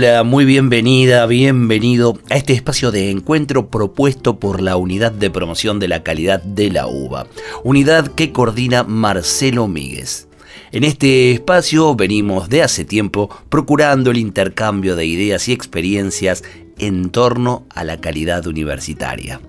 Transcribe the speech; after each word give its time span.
Hola, 0.00 0.22
muy 0.22 0.44
bienvenida, 0.44 1.26
bienvenido 1.26 2.20
a 2.30 2.36
este 2.36 2.52
espacio 2.52 2.92
de 2.92 3.10
encuentro 3.10 3.68
propuesto 3.68 4.38
por 4.38 4.62
la 4.62 4.76
Unidad 4.76 5.10
de 5.10 5.28
Promoción 5.28 5.80
de 5.80 5.88
la 5.88 6.04
Calidad 6.04 6.40
de 6.40 6.70
la 6.70 6.86
UBA, 6.86 7.26
unidad 7.64 8.06
que 8.06 8.30
coordina 8.30 8.84
Marcelo 8.84 9.66
Míguez. 9.66 10.28
En 10.70 10.84
este 10.84 11.32
espacio 11.32 11.96
venimos 11.96 12.48
de 12.48 12.62
hace 12.62 12.84
tiempo 12.84 13.28
procurando 13.48 14.12
el 14.12 14.18
intercambio 14.18 14.94
de 14.94 15.04
ideas 15.04 15.48
y 15.48 15.52
experiencias 15.52 16.44
en 16.78 17.10
torno 17.10 17.66
a 17.74 17.82
la 17.82 18.00
calidad 18.00 18.46
universitaria. 18.46 19.40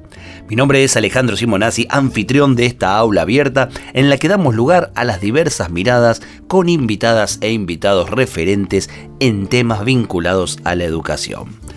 Mi 0.49 0.55
nombre 0.55 0.83
es 0.83 0.97
Alejandro 0.97 1.35
Simonazzi, 1.35 1.87
anfitrión 1.89 2.55
de 2.55 2.65
esta 2.65 2.97
aula 2.97 3.21
abierta 3.21 3.69
en 3.93 4.09
la 4.09 4.17
que 4.17 4.27
damos 4.27 4.55
lugar 4.55 4.91
a 4.95 5.03
las 5.03 5.21
diversas 5.21 5.69
miradas 5.69 6.21
con 6.47 6.69
invitadas 6.69 7.37
e 7.41 7.51
invitados 7.51 8.09
referentes 8.09 8.89
en 9.19 9.47
temas 9.47 9.85
vinculados 9.85 10.59
a 10.63 10.75
la 10.75 10.85
educación. 10.85 11.68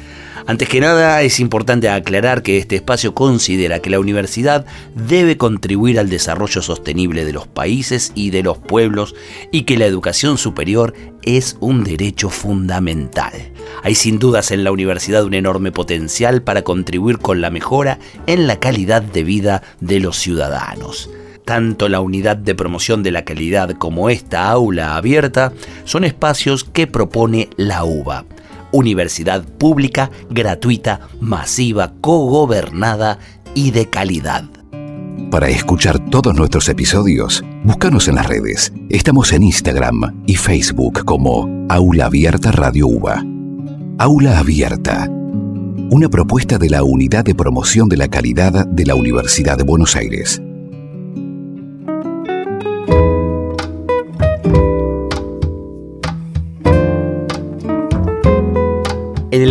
Antes 0.46 0.68
que 0.68 0.80
nada, 0.80 1.22
es 1.22 1.38
importante 1.38 1.88
aclarar 1.88 2.42
que 2.42 2.58
este 2.58 2.76
espacio 2.76 3.14
considera 3.14 3.78
que 3.78 3.90
la 3.90 4.00
universidad 4.00 4.66
debe 4.94 5.36
contribuir 5.36 6.00
al 6.00 6.08
desarrollo 6.08 6.62
sostenible 6.62 7.24
de 7.24 7.32
los 7.32 7.46
países 7.46 8.12
y 8.14 8.30
de 8.30 8.42
los 8.42 8.58
pueblos 8.58 9.14
y 9.52 9.62
que 9.62 9.78
la 9.78 9.86
educación 9.86 10.38
superior 10.38 10.94
es 11.22 11.56
un 11.60 11.84
derecho 11.84 12.28
fundamental. 12.28 13.32
Hay 13.84 13.94
sin 13.94 14.18
dudas 14.18 14.50
en 14.50 14.64
la 14.64 14.72
universidad 14.72 15.24
un 15.24 15.34
enorme 15.34 15.70
potencial 15.70 16.42
para 16.42 16.62
contribuir 16.62 17.18
con 17.18 17.40
la 17.40 17.50
mejora 17.50 17.98
en 18.26 18.46
la 18.48 18.58
calidad 18.58 19.02
de 19.02 19.22
vida 19.22 19.62
de 19.80 20.00
los 20.00 20.16
ciudadanos 20.18 21.08
tanto 21.44 21.88
la 21.88 22.00
unidad 22.00 22.36
de 22.36 22.54
promoción 22.54 23.02
de 23.02 23.10
la 23.10 23.24
calidad 23.24 23.72
como 23.72 24.10
esta 24.10 24.48
aula 24.48 24.96
abierta 24.96 25.52
son 25.84 26.04
espacios 26.04 26.64
que 26.64 26.86
propone 26.86 27.50
la 27.56 27.84
UBA, 27.84 28.24
universidad 28.72 29.44
pública, 29.44 30.10
gratuita, 30.30 31.00
masiva, 31.20 31.92
cogobernada 32.00 33.18
y 33.54 33.70
de 33.70 33.88
calidad. 33.88 34.44
Para 35.30 35.48
escuchar 35.48 35.98
todos 36.10 36.34
nuestros 36.34 36.68
episodios, 36.68 37.42
búscanos 37.64 38.06
en 38.08 38.16
las 38.16 38.26
redes. 38.26 38.72
Estamos 38.90 39.32
en 39.32 39.44
Instagram 39.44 40.22
y 40.26 40.36
Facebook 40.36 41.04
como 41.04 41.66
Aula 41.70 42.06
Abierta 42.06 42.52
Radio 42.52 42.86
UBA. 42.86 43.24
Aula 43.98 44.38
Abierta. 44.38 45.08
Una 45.90 46.08
propuesta 46.08 46.58
de 46.58 46.68
la 46.68 46.82
Unidad 46.82 47.24
de 47.24 47.34
Promoción 47.34 47.88
de 47.88 47.96
la 47.96 48.08
Calidad 48.08 48.66
de 48.66 48.84
la 48.84 48.94
Universidad 48.94 49.56
de 49.56 49.64
Buenos 49.64 49.96
Aires. 49.96 50.42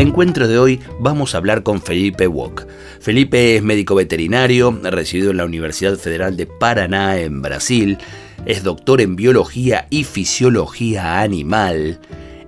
Encuentro 0.01 0.47
de 0.47 0.57
hoy 0.57 0.79
vamos 0.99 1.33
a 1.33 1.37
hablar 1.37 1.63
con 1.63 1.81
Felipe 1.81 2.27
Wok. 2.27 2.65
Felipe 2.99 3.55
es 3.55 3.63
médico 3.63 3.93
veterinario, 3.95 4.71
residido 4.83 5.31
en 5.31 5.37
la 5.37 5.45
Universidad 5.45 5.95
Federal 5.95 6.35
de 6.37 6.47
Paraná 6.47 7.19
en 7.19 7.41
Brasil, 7.41 7.97
es 8.45 8.63
doctor 8.63 9.01
en 9.01 9.15
biología 9.15 9.87
y 9.89 10.03
fisiología 10.03 11.21
animal. 11.21 11.99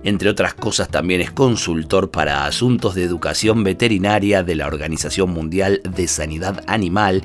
Entre 0.02 0.28
otras 0.28 0.54
cosas 0.54 0.88
también 0.88 1.20
es 1.20 1.30
consultor 1.30 2.10
para 2.10 2.44
asuntos 2.44 2.94
de 2.94 3.04
educación 3.04 3.64
veterinaria 3.64 4.42
de 4.42 4.56
la 4.56 4.66
Organización 4.66 5.30
Mundial 5.30 5.80
de 5.84 6.08
Sanidad 6.08 6.62
Animal 6.66 7.22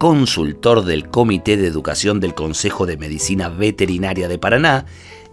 consultor 0.00 0.86
del 0.86 1.08
Comité 1.10 1.58
de 1.58 1.66
Educación 1.66 2.20
del 2.20 2.34
Consejo 2.34 2.86
de 2.86 2.96
Medicina 2.96 3.50
Veterinaria 3.50 4.28
de 4.28 4.38
Paraná 4.38 4.86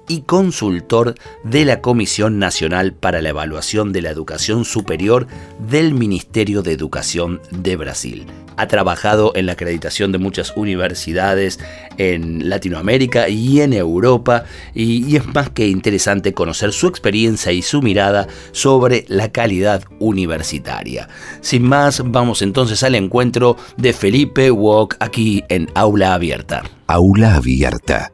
y 0.07 0.22
consultor 0.22 1.16
de 1.44 1.66
la 1.66 1.81
Comisión 1.81 2.40
Nacional 2.40 2.94
para 2.94 3.22
la 3.22 3.29
Evaluación 3.29 3.91
de 3.94 4.01
la 4.01 4.09
Educación 4.09 4.66
Superior 4.66 5.28
del 5.69 5.94
Ministerio 5.94 6.62
de 6.62 6.72
Educación 6.72 7.41
de 7.51 7.75
Brasil. 7.75 8.25
Ha 8.57 8.68
trabajado 8.68 9.34
en 9.35 9.45
la 9.45 9.53
acreditación 9.53 10.12
de 10.12 10.18
muchas 10.18 10.53
universidades 10.56 11.59
en 11.97 12.50
Latinoamérica 12.50 13.29
y 13.29 13.62
en 13.62 13.73
Europa 13.73 14.45
y, 14.73 15.16
es 15.16 15.25
más 15.28 15.51
que 15.51 15.68
interesante 15.68 16.34
conocer 16.34 16.74
su 16.74 16.88
experiencia 16.88 17.51
y 17.51 17.62
su 17.62 17.84
mirada 17.84 18.28
sobre 18.51 19.06
la 19.09 19.31
calidad 19.31 19.84
universitaria. 20.00 21.07
Sin 21.41 21.63
más, 21.63 22.01
vamos 22.03 22.41
entonces 22.41 22.81
al 22.84 22.95
encuentro 22.95 23.57
de 23.78 23.94
Felipe 23.94 24.50
Walk 24.50 24.97
aquí 25.00 25.44
en 25.50 25.69
Aula 25.75 26.16
Abierta. 26.16 26.63
Aula 26.88 27.35
Abierta 27.35 28.12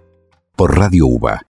por 0.55 0.77
Radio 0.77 1.07
UBA 1.07 1.52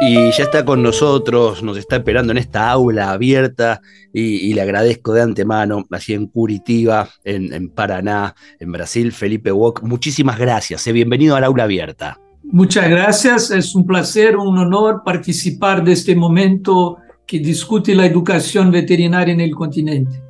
y 0.00 0.30
ya 0.30 0.44
está 0.44 0.64
con 0.64 0.82
nosotros, 0.82 1.62
nos 1.62 1.76
está 1.76 1.96
esperando 1.96 2.32
en 2.32 2.38
esta 2.38 2.70
aula 2.70 3.10
abierta 3.10 3.80
y, 4.12 4.52
le 4.54 4.62
agradezco 4.62 5.12
de 5.12 5.22
antemano, 5.22 5.84
así 5.90 6.14
en 6.14 6.26
Curitiba, 6.26 7.08
en, 7.24 7.68
Paraná, 7.70 8.34
en 8.60 8.72
Brasil, 8.72 9.12
Felipe 9.12 9.50
Wok. 9.50 9.82
Muchísimas 9.82 10.38
gracias, 10.38 10.86
eh, 10.86 10.92
bienvenido 10.92 11.36
al 11.36 11.44
aula 11.44 11.64
abierta. 11.64 12.20
Muchas 12.44 12.88
gracias, 12.88 13.50
es 13.50 13.74
un 13.74 13.86
placer, 13.86 14.36
un 14.36 14.56
honor 14.58 15.02
participar 15.04 15.84
de 15.84 15.92
este 15.92 16.14
momento 16.14 16.98
que 17.26 17.40
discute 17.40 17.94
la 17.94 18.06
educación 18.06 18.70
veterinaria 18.70 19.34
en 19.34 19.40
el 19.40 19.54
continente. 19.54 20.22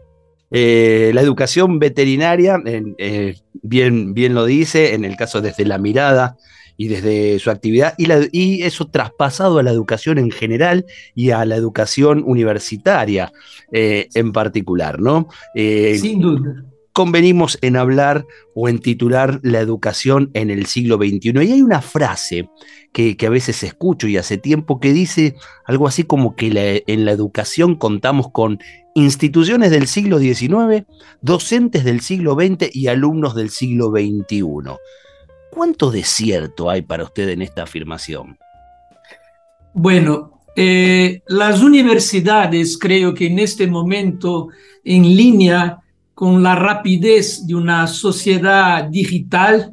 Eh, 0.50 1.10
la 1.12 1.20
educación 1.20 1.78
veterinaria, 1.78 2.56
eh, 2.64 3.36
bien, 3.62 4.14
bien 4.14 4.34
lo 4.34 4.46
dice, 4.46 4.94
en 4.94 5.04
el 5.04 5.14
caso 5.16 5.42
desde 5.42 5.66
la 5.66 5.76
mirada 5.76 6.36
y 6.78 6.86
desde 6.88 7.38
su 7.40 7.50
actividad, 7.50 7.94
y, 7.98 8.06
y, 8.32 8.62
eso 8.62 8.88
traspasado 8.88 9.58
a 9.58 9.62
la 9.64 9.72
educación 9.72 10.16
en 10.16 10.30
general 10.30 10.86
y 11.14 11.30
a 11.30 11.44
la 11.44 11.56
educación 11.56 12.22
universitaria 12.24 13.32
eh, 13.72 14.08
en 14.14 14.32
particular, 14.32 15.00
¿no? 15.00 15.28
Eh, 15.54 15.98
Sin 16.00 16.20
duda. 16.20 16.64
Convenimos 16.92 17.58
en 17.62 17.76
hablar 17.76 18.26
o 18.54 18.68
en 18.68 18.78
titular 18.78 19.40
la 19.42 19.60
educación 19.60 20.30
en 20.34 20.50
el 20.50 20.66
siglo 20.66 20.96
XXI. 20.96 21.32
Y 21.44 21.52
hay 21.52 21.62
una 21.62 21.80
frase 21.80 22.48
que, 22.92 23.16
a 23.24 23.30
veces 23.30 23.62
escucho 23.62 24.08
y 24.08 24.16
hace 24.16 24.36
tiempo 24.36 24.80
que 24.80 24.92
dice 24.92 25.36
algo 25.64 25.86
así 25.86 26.02
como 26.02 26.34
que 26.34 26.82
en 26.86 27.04
la 27.04 27.12
educación 27.12 27.76
contamos 27.76 28.32
con 28.32 28.58
instituciones 28.96 29.70
del 29.70 29.86
siglo 29.86 30.18
XIX, 30.18 30.86
docentes 31.20 31.84
del 31.84 32.00
siglo 32.00 32.34
XX 32.34 32.74
y 32.74 32.88
alumnos 32.88 33.36
del 33.36 33.50
siglo 33.50 33.90
XXI. 33.90 34.42
¿Cuánto 35.50 35.90
desierto 35.90 36.70
hay 36.70 36.82
para 36.82 37.04
usted 37.04 37.28
en 37.30 37.42
esta 37.42 37.62
afirmación? 37.62 38.38
Bueno, 39.72 40.38
eh, 40.60 41.22
las 41.28 41.62
universidades 41.62 42.76
creo 42.76 43.14
que 43.14 43.26
en 43.26 43.38
este 43.38 43.68
momento, 43.68 44.48
en 44.82 45.04
línea 45.04 45.78
con 46.14 46.42
la 46.42 46.56
rapidez 46.56 47.46
de 47.46 47.54
una 47.54 47.86
sociedad 47.86 48.84
digital, 48.84 49.72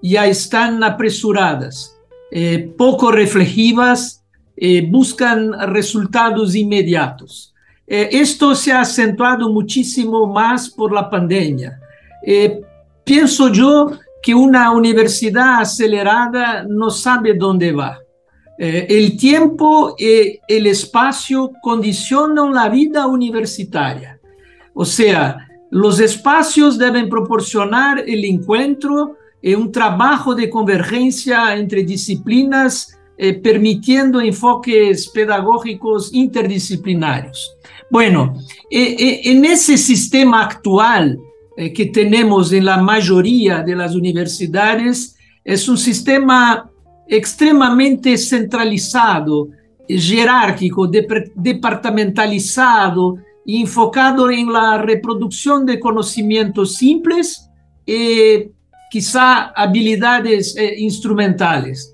ya 0.00 0.26
están 0.26 0.82
apresuradas, 0.82 1.94
eh, 2.30 2.72
poco 2.78 3.12
reflexivas, 3.12 4.24
eh, 4.56 4.86
buscan 4.90 5.52
resultados 5.72 6.54
inmediatos. 6.54 7.50
esto 7.84 8.54
se 8.54 8.72
ha 8.72 8.80
acentuado 8.80 9.52
muchísimo 9.52 10.26
más 10.26 10.70
por 10.70 10.94
la 10.94 11.10
pandemia. 11.10 11.78
pienso 13.04 13.52
yo 13.52 13.98
que 14.22 14.34
una 14.34 14.70
universidad 14.70 15.60
acelerada 15.60 16.64
no 16.68 16.90
sabe 16.90 17.34
dónde 17.34 17.72
va. 17.72 17.98
Eh, 18.58 18.86
el 18.88 19.16
tiempo 19.16 19.96
y 19.98 20.38
el 20.46 20.66
espacio 20.66 21.50
condicionan 21.60 22.54
la 22.54 22.68
vida 22.68 23.06
universitaria. 23.06 24.20
O 24.74 24.84
sea, 24.84 25.48
los 25.70 26.00
espacios 26.00 26.78
deben 26.78 27.08
proporcionar 27.08 28.04
el 28.06 28.24
encuentro 28.24 29.16
y 29.40 29.54
un 29.54 29.72
trabajo 29.72 30.34
de 30.34 30.48
convergencia 30.48 31.56
entre 31.56 31.82
disciplinas 31.82 32.98
eh, 33.18 33.34
permitiendo 33.34 34.20
enfoques 34.20 35.08
pedagógicos 35.10 36.12
interdisciplinarios. 36.12 37.56
Bueno, 37.90 38.34
eh, 38.70 38.96
eh, 38.98 39.20
en 39.24 39.44
ese 39.44 39.76
sistema 39.76 40.42
actual 40.42 41.18
que 41.56 41.90
tenemos 41.92 42.52
en 42.52 42.64
la 42.64 42.78
mayoría 42.78 43.62
de 43.62 43.76
las 43.76 43.94
universidades, 43.94 45.16
es 45.44 45.68
un 45.68 45.76
sistema 45.76 46.70
extremadamente 47.06 48.16
centralizado, 48.16 49.50
jerárquico, 49.86 50.86
departamentalizado, 50.86 53.18
enfocado 53.46 54.30
en 54.30 54.50
la 54.52 54.78
reproducción 54.78 55.66
de 55.66 55.78
conocimientos 55.78 56.76
simples 56.76 57.50
y 57.84 58.48
quizá 58.90 59.52
habilidades 59.54 60.56
instrumentales. 60.78 61.92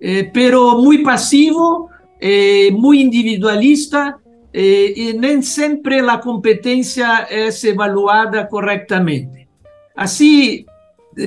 Eh, 0.00 0.30
pero 0.32 0.78
muy 0.78 0.98
pasivo, 0.98 1.90
eh, 2.20 2.70
muy 2.72 3.00
individualista, 3.00 4.18
eh, 4.60 4.92
y 4.96 5.12
no 5.12 5.40
siempre 5.40 6.02
la 6.02 6.18
competencia 6.18 7.28
es 7.30 7.62
evaluada 7.62 8.48
correctamente. 8.48 9.46
Así, 9.94 10.66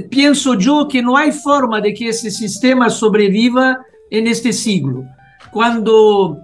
pienso 0.10 0.56
yo 0.56 0.86
que 0.86 1.02
no 1.02 1.16
hay 1.16 1.32
forma 1.32 1.80
de 1.80 1.94
que 1.94 2.10
ese 2.10 2.30
sistema 2.30 2.90
sobreviva 2.90 3.86
en 4.10 4.28
este 4.28 4.52
siglo, 4.52 5.06
cuando, 5.50 6.40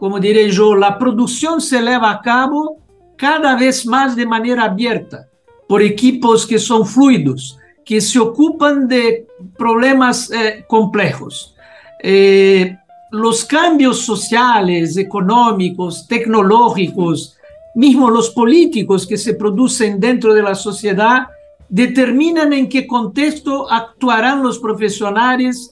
como 0.00 0.18
diré 0.18 0.50
yo, 0.50 0.74
la 0.74 0.98
producción 0.98 1.60
se 1.60 1.80
lleva 1.80 2.10
a 2.10 2.20
cabo 2.20 2.78
cada 3.16 3.54
vez 3.54 3.86
más 3.86 4.16
de 4.16 4.26
manera 4.26 4.64
abierta, 4.64 5.28
por 5.68 5.80
equipos 5.80 6.44
que 6.44 6.58
son 6.58 6.84
fluidos, 6.84 7.56
que 7.84 8.00
se 8.00 8.18
ocupan 8.18 8.88
de 8.88 9.28
problemas 9.56 10.28
complejos. 10.66 11.54
Eh, 12.02 12.76
los 13.12 13.44
cambios 13.44 14.00
sociales, 14.00 14.96
económicos, 14.96 16.06
tecnológicos, 16.08 17.36
mismo 17.74 18.10
los 18.10 18.30
políticos 18.30 19.06
que 19.06 19.18
se 19.18 19.34
producen 19.34 20.00
dentro 20.00 20.32
de 20.34 20.42
la 20.42 20.54
sociedad, 20.54 21.26
determinan 21.68 22.54
en 22.54 22.70
qué 22.70 22.86
contexto 22.86 23.70
actuarán 23.70 24.42
los 24.42 24.58
profesionales, 24.58 25.70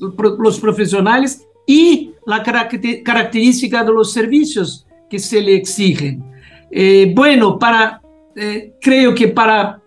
y 1.67 2.11
la 2.27 2.43
característica 2.43 3.85
de 3.85 3.93
los 3.93 4.13
servicios 4.13 4.87
que 5.09 5.19
se 5.19 5.41
le 5.41 5.55
exigen. 5.55 6.23
Eh, 6.71 7.13
bueno, 7.15 7.59
para, 7.59 8.03
eh, 8.37 8.75
creo 8.81 9.15
que 9.15 9.29
para 9.29 9.81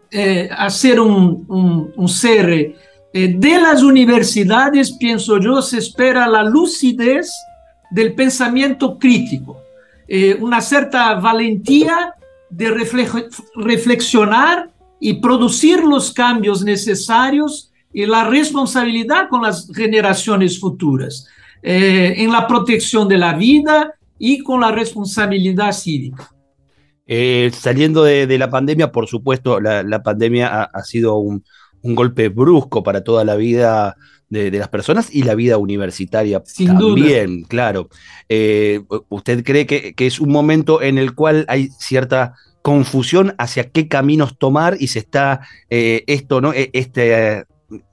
hacer 0.58 1.00
un, 1.00 1.44
un, 1.48 1.92
un 1.96 2.08
cierre 2.08 2.60
eh, 2.62 2.76
de 3.14 3.62
las 3.62 3.84
universidades, 3.84 4.92
pienso 4.94 5.40
yo, 5.40 5.62
se 5.62 5.78
espera 5.78 6.28
la 6.28 6.44
lucidez 6.44 7.32
del 7.92 8.16
pensamiento 8.16 8.98
crítico, 8.98 9.62
eh, 10.08 10.36
una 10.42 10.62
cierta 10.62 11.14
valentía 11.14 12.16
de 12.50 12.72
reflexionar 13.56 14.72
y 15.00 15.14
producir 15.22 15.84
los 15.84 16.12
cambios 16.12 16.64
necesarios 16.64 17.72
y 17.94 18.08
la 18.08 18.28
responsabilidad 18.28 19.30
con 19.30 19.44
las 19.44 19.70
generaciones 19.72 20.60
futuras, 20.60 21.28
eh, 21.62 22.16
en 22.18 22.32
la 22.32 22.48
protección 22.48 23.08
de 23.08 23.20
la 23.20 23.34
vida 23.34 23.94
y 24.18 24.40
con 24.40 24.62
la 24.62 24.72
responsabilidad 24.72 25.72
cívica. 25.72 26.32
saliendo 27.52 28.04
de, 28.04 28.38
la 28.40 28.50
pandemia, 28.50 28.92
por 28.92 29.08
supuesto, 29.08 29.60
la, 29.60 30.02
pandemia 30.02 30.64
ha 30.64 30.84
sido 30.84 31.18
un, 31.18 31.44
un 31.84 31.96
golpe 31.96 32.30
brusco 32.30 32.82
para 32.82 33.04
toda 33.04 33.24
la 33.24 33.36
vida 33.36 33.96
de, 34.30 34.52
las 34.52 34.70
personas 34.70 35.14
y 35.14 35.24
la 35.24 35.36
vida 35.36 35.58
universitaria 35.58 36.42
Sin 36.46 36.68
también, 36.68 37.44
claro. 37.44 37.90
Eh, 38.30 38.82
¿Usted 39.10 39.44
cree 39.44 39.68
que, 39.68 39.94
es 39.96 40.20
un 40.20 40.32
momento 40.32 40.82
en 40.82 40.98
el 40.98 41.14
cual 41.14 41.46
hay 41.48 41.70
cierta 41.78 42.34
confusión 42.64 43.36
hacia 43.38 43.70
qué 43.70 43.88
caminos 43.88 44.38
tomar 44.40 44.78
y 44.80 44.88
se 44.88 45.00
está 45.00 45.42
eh, 45.70 46.04
esto, 46.08 46.42
¿no? 46.42 46.54
E, 46.54 46.72
este, 46.74 47.46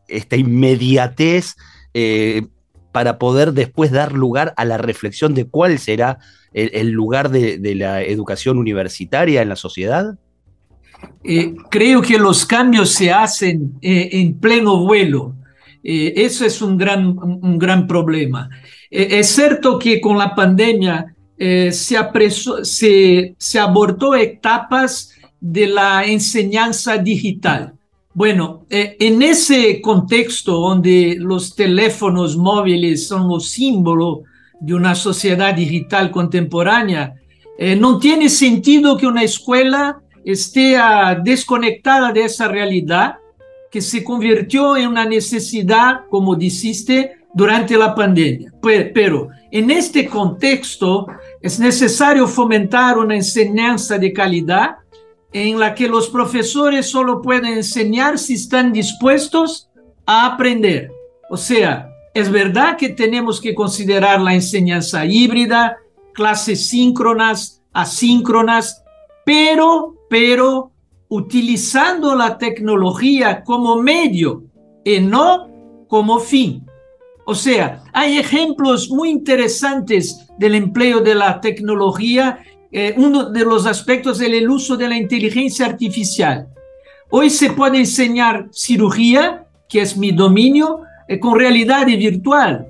esta 0.09 0.37
inmediatez 0.37 1.57
eh, 1.93 2.47
para 2.93 3.19
poder 3.19 3.53
después 3.53 3.91
dar 3.91 4.13
lugar 4.13 4.55
a 4.57 4.65
la 4.65 4.79
reflexión 4.79 5.35
de 5.35 5.47
cuál 5.47 5.79
será 5.79 6.19
el, 6.53 6.91
lugar 6.91 7.31
de 7.31 7.75
la 7.75 8.03
educación 8.03 8.59
universitaria 8.59 9.43
en 9.43 9.49
la 9.49 9.57
sociedad? 9.57 10.17
Eh, 11.23 11.55
creo 11.71 12.01
que 12.01 12.19
los 12.19 12.47
cambios 12.47 12.91
se 12.91 13.13
hacen 13.13 13.75
eh, 13.83 14.09
en 14.13 14.39
pleno 14.39 14.79
vuelo. 14.85 15.35
Eh, 15.83 16.15
eso 16.17 16.45
es 16.45 16.63
un 16.63 16.79
gran, 16.79 17.17
un 17.19 17.59
gran 17.59 17.87
problema. 17.87 18.49
es 18.91 19.29
cierto 19.29 19.79
que 19.79 20.01
con 20.01 20.19
la 20.19 20.35
pandemia 20.35 21.15
se, 21.39 21.97
apresó, 21.97 22.59
etapas 24.15 25.13
de 25.41 25.67
la 25.69 26.05
enseñanza 26.05 26.99
digital. 26.99 27.73
Bueno, 28.13 28.67
en 28.69 29.23
ese 29.23 29.81
contexto 29.81 30.53
donde 30.53 31.17
los 31.19 31.55
teléfonos 31.55 32.37
móviles 32.37 33.07
son 33.07 33.29
los 33.29 33.49
símbolo 33.49 34.25
de 34.61 34.75
una 34.75 34.95
sociedad 34.95 35.55
digital 35.55 36.11
contemporánea, 36.11 37.15
no 37.79 37.99
tiene 37.99 38.29
sentido 38.29 38.99
que 38.99 39.07
una 39.07 39.23
escuela 39.23 40.03
esté 40.25 40.77
desconectada 41.23 42.13
de 42.13 42.25
esa 42.25 42.49
realidad 42.49 43.17
que 43.71 43.81
se 43.81 44.03
convirtió 44.03 44.77
en 44.77 44.89
una 44.89 45.05
necesidad, 45.05 46.03
como 46.11 46.35
dijiste, 46.35 47.13
durante 47.33 47.77
la 47.77 47.95
pandemia. 47.95 48.53
Pero 48.61 49.29
en 49.51 49.71
este 49.71 50.09
contexto 50.09 51.07
es 51.41 51.61
necesario 51.61 52.27
fomentar 52.27 52.99
una 52.99 53.15
enseñanza 53.15 53.99
de 53.99 54.13
calidad 54.13 54.77
en 55.33 55.61
la 55.61 55.75
que 55.75 55.89
los 55.89 56.09
profesores 56.09 56.91
solo 56.91 57.23
pueden 57.23 57.55
enseñar 57.55 58.19
si 58.19 58.35
están 58.35 58.73
dispuestos 58.73 59.71
a 60.05 60.27
aprender. 60.27 60.91
O 61.31 61.37
sea, 61.37 61.89
es 62.13 62.31
verdad 62.31 62.77
que 62.77 62.89
tenemos 62.89 63.41
que 63.41 63.55
considerar 63.55 64.21
la 64.21 64.35
enseñanza 64.35 65.07
híbrida, 65.07 65.77
clases 66.13 66.67
síncronas, 66.67 67.63
asíncronas, 67.73 68.83
pero 69.25 69.95
pero 70.11 70.73
utilizando 71.09 72.15
la 72.15 72.37
tecnología 72.37 73.43
como 73.45 73.81
medio 73.81 74.45
y 74.85 75.01
no 75.01 75.49
como 75.89 76.19
fin. 76.19 76.67
O 77.25 77.35
sea, 77.35 77.85
hay 77.93 78.19
ejemplos 78.19 78.91
muy 78.91 79.11
interesantes 79.11 80.27
del 80.37 80.57
empleo 80.57 81.01
de 81.01 81.15
la 81.15 81.41
tecnología. 81.41 82.41
Eh, 82.73 82.95
uno 82.97 83.31
de 83.31 83.45
los 83.45 83.67
aspectos 83.67 84.21
es 84.21 84.29
el 84.29 84.51
uso 84.51 84.77
de 84.77 84.89
la 84.89 84.97
inteligencia 84.97 85.67
artificial. 85.67 86.49
Hoy 87.09 87.31
se 87.31 87.53
puede 87.53 87.79
enseñar 87.79 88.49
cirugía, 88.53 89.47
que 89.69 89.83
es 89.83 89.97
mi 89.97 90.11
dominio, 90.11 90.81
eh, 91.07 91.21
con 91.21 91.39
realidad 91.39 91.87
virtual. 91.87 92.67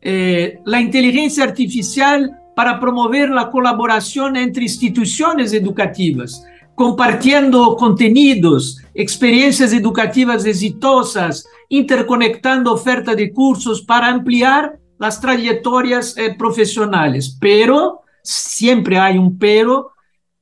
Eh, 0.00 0.60
la 0.64 0.80
inteligencia 0.80 1.44
artificial 1.44 2.38
para 2.54 2.78
promover 2.78 3.30
la 3.30 3.50
colaboración 3.50 4.36
entre 4.36 4.64
instituciones 4.64 5.52
educativas 5.52 6.44
compartiendo 6.74 7.76
contenidos, 7.76 8.82
experiencias 8.94 9.72
educativas 9.72 10.44
exitosas, 10.44 11.46
interconectando 11.68 12.72
oferta 12.72 13.14
de 13.14 13.32
cursos 13.32 13.82
para 13.82 14.08
ampliar 14.08 14.78
las 14.98 15.20
trayectorias 15.20 16.16
eh, 16.16 16.34
profesionales. 16.36 17.36
Pero, 17.40 18.02
siempre 18.22 18.98
hay 18.98 19.18
un 19.18 19.38
pero, 19.38 19.92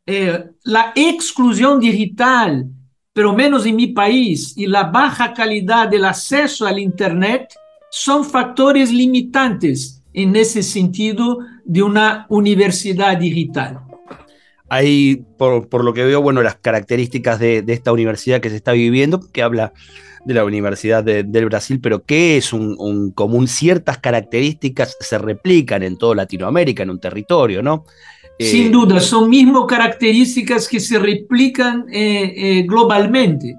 eh, 0.06 0.44
la 0.64 0.92
exclusión 0.94 1.80
digital, 1.80 2.66
pero 3.12 3.32
menos 3.34 3.66
en 3.66 3.76
mi 3.76 3.88
país, 3.88 4.56
y 4.56 4.66
la 4.66 4.84
baja 4.84 5.34
calidad 5.34 5.88
del 5.88 6.04
acceso 6.04 6.66
al 6.66 6.78
Internet 6.78 7.54
son 7.90 8.24
factores 8.24 8.90
limitantes 8.90 10.01
en 10.14 10.36
ese 10.36 10.62
sentido 10.62 11.38
de 11.64 11.82
una 11.82 12.26
universidad 12.28 13.16
digital 13.18 13.80
hay, 14.72 15.26
por, 15.36 15.84
lo 15.84 15.92
que 15.92 16.02
veo, 16.02 16.22
bueno, 16.22 16.40
las 16.40 16.54
características 16.54 17.38
de, 17.38 17.62
esta 17.66 17.92
universidad 17.92 18.40
que 18.40 18.48
se 18.48 18.56
está 18.56 18.72
viviendo, 18.72 19.20
que 19.30 19.42
habla 19.42 19.74
de 20.24 20.32
la 20.32 20.46
Universidad 20.46 21.04
del 21.04 21.44
Brasil, 21.44 21.78
pero 21.78 22.04
¿qué 22.04 22.38
es 22.38 22.54
un, 22.54 23.10
común? 23.10 23.48
Ciertas 23.48 23.98
características 23.98 24.96
se 24.98 25.18
replican 25.18 25.82
en 25.82 25.98
toda 25.98 26.14
Latinoamérica, 26.14 26.84
en 26.84 26.88
un 26.88 26.98
territorio, 26.98 27.62
¿no? 27.62 27.84
Sin 28.38 28.68
eh, 28.68 28.70
duda, 28.70 28.98
son 29.00 29.28
mismo 29.28 29.66
características 29.66 30.66
que 30.66 30.80
se 30.80 30.98
replican 30.98 31.84
eh, 31.92 32.32
eh, 32.34 32.62
globalmente. 32.62 33.54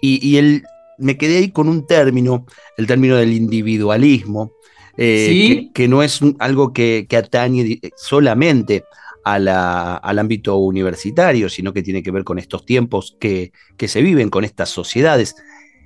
Y, 0.00 0.38
el, 0.38 0.62
me 0.96 1.18
quedé 1.18 1.36
ahí 1.36 1.50
con 1.50 1.68
un 1.68 1.86
término, 1.86 2.46
el 2.78 2.86
término 2.86 3.16
del 3.16 3.34
individualismo, 3.34 4.52
que, 4.96 5.86
no 5.88 6.02
es 6.02 6.20
algo 6.38 6.72
que, 6.72 7.06
que 7.08 7.16
atañe 7.16 7.80
solamente 7.96 8.84
al 9.24 10.18
ámbito 10.18 10.56
universitario, 10.56 11.48
sino 11.48 11.72
que 11.72 11.82
tiene 11.82 12.02
que 12.02 12.10
ver 12.10 12.24
con 12.24 12.38
estos 12.38 12.66
tiempos 12.66 13.16
que, 13.18 13.52
que, 13.76 13.88
se 13.88 14.02
viven, 14.02 14.28
con 14.28 14.44
estas 14.44 14.68
sociedades. 14.68 15.34